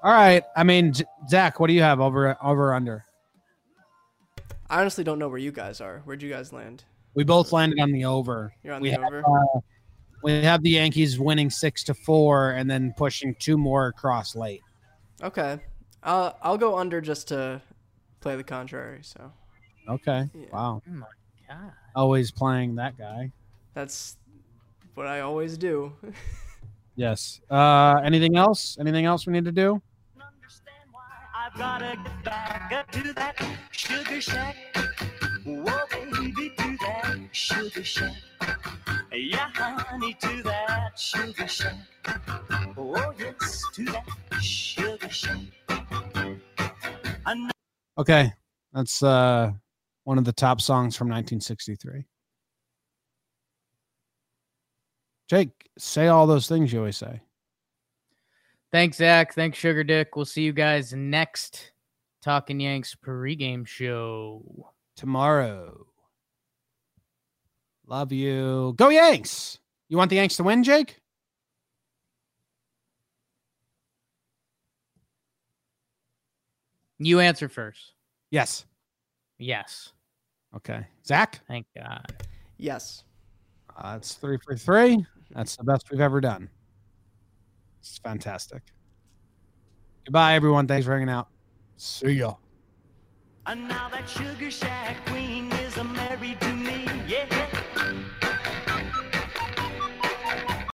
All 0.05 0.11
right, 0.13 0.43
I 0.55 0.63
mean, 0.63 0.93
J- 0.93 1.05
Zach, 1.27 1.59
what 1.59 1.65
do 1.65 1.73
you 1.73 1.81
have 1.81 1.99
over 1.99 2.37
over 2.43 2.75
under? 2.75 3.03
I 4.69 4.79
honestly 4.81 5.03
don't 5.03 5.17
know 5.17 5.27
where 5.29 5.39
you 5.39 5.51
guys 5.51 5.81
are. 5.81 6.01
Where'd 6.05 6.21
you 6.21 6.29
guys 6.29 6.53
land? 6.53 6.83
We 7.15 7.23
both 7.23 7.51
landed 7.51 7.79
on 7.79 7.91
the 7.91 8.05
over. 8.05 8.53
You're 8.63 8.75
on 8.75 8.81
We 8.83 8.91
the 8.91 8.97
have, 9.01 9.05
over. 9.07 9.23
uh, 9.25 9.59
we 10.21 10.43
have 10.43 10.61
the 10.61 10.69
Yankees 10.69 11.17
winning 11.19 11.49
six 11.49 11.83
to 11.85 11.95
four, 11.95 12.51
and 12.51 12.69
then 12.69 12.93
pushing 12.95 13.35
two 13.39 13.57
more 13.57 13.87
across 13.87 14.35
late. 14.35 14.61
Okay. 15.23 15.57
Uh, 16.03 16.33
I'll 16.43 16.57
go 16.59 16.77
under 16.77 17.01
just 17.01 17.27
to 17.29 17.59
play 18.21 18.35
the 18.35 18.43
contrary. 18.43 18.99
So 19.01 19.31
Okay. 19.89 20.29
Yeah. 20.35 20.45
Wow. 20.53 20.83
Oh 20.87 20.91
my 20.91 21.05
god. 21.49 21.71
Always 21.95 22.29
playing 22.29 22.75
that 22.75 22.95
guy. 22.95 23.31
that's 23.73 24.17
what 24.93 25.07
I 25.07 25.21
always 25.21 25.57
do. 25.57 25.93
Yes. 26.97 27.41
Uh, 27.51 27.95
anything 28.05 28.37
else? 28.37 28.77
Anything 28.79 29.03
else 29.03 29.27
we 29.27 29.33
need 29.33 29.43
to 29.43 29.51
do? 29.51 29.81
Gotta 31.57 31.97
get 31.97 32.23
back 32.23 32.71
up 32.73 32.91
to 32.91 33.13
that 33.13 33.35
sugar 33.71 34.21
shack. 34.21 34.55
Whoa, 35.45 35.79
baby, 35.91 36.51
to 36.57 36.77
that 36.77 37.19
sugar 37.31 37.83
shack. 37.83 38.15
Yeah, 39.13 39.49
honey, 39.53 40.15
to 40.21 40.43
that 40.43 40.99
sugar 40.99 41.47
shack. 41.47 41.75
Oh, 42.77 43.13
yes, 43.17 43.63
to 43.73 43.85
that 43.85 44.41
sugar 44.41 45.09
shack. 45.09 45.37
Okay. 47.97 48.31
That's 48.73 49.01
uh, 49.01 49.53
one 50.03 50.17
of 50.17 50.25
the 50.25 50.33
top 50.33 50.59
songs 50.59 50.97
from 50.97 51.07
1963. 51.07 52.03
Jake, 55.29 55.49
say 55.77 56.07
all 56.07 56.27
those 56.27 56.47
things 56.47 56.73
you 56.73 56.79
always 56.79 56.97
say. 56.97 57.21
Thanks, 58.75 58.97
Zach. 58.97 59.33
Thanks, 59.33 59.57
Sugar 59.57 59.85
Dick. 59.85 60.17
We'll 60.17 60.25
see 60.25 60.41
you 60.41 60.51
guys 60.51 60.91
next 60.91 61.71
Talking 62.21 62.59
Yanks 62.59 62.93
pregame 62.93 63.65
show. 63.65 64.73
Tomorrow. 64.97 65.85
Love 67.87 68.11
you. 68.11 68.73
Go 68.75 68.89
Yanks. 68.89 69.59
You 69.87 69.95
want 69.95 70.09
the 70.09 70.17
Yanks 70.17 70.35
to 70.35 70.43
win, 70.43 70.61
Jake? 70.61 70.99
You 76.99 77.21
answer 77.21 77.47
first. 77.47 77.93
Yes. 78.29 78.65
Yes. 79.39 79.93
Okay. 80.53 80.85
Zach? 81.07 81.39
Thank 81.47 81.65
God. 81.77 82.25
yes. 82.57 83.05
Uh, 83.73 83.93
that's 83.93 84.15
three 84.15 84.37
for 84.45 84.57
three. 84.57 85.05
That's 85.31 85.55
the 85.55 85.63
best 85.63 85.89
we've 85.89 86.01
ever 86.01 86.19
done. 86.19 86.49
It's 87.85 87.99
fantastic. 87.99 88.63
Goodbye, 90.05 90.33
everyone. 90.33 90.67
Thanks 90.67 90.87
for 90.87 90.93
hanging 90.93 91.09
out. 91.09 91.27
See 91.77 92.13
ya. 92.13 92.33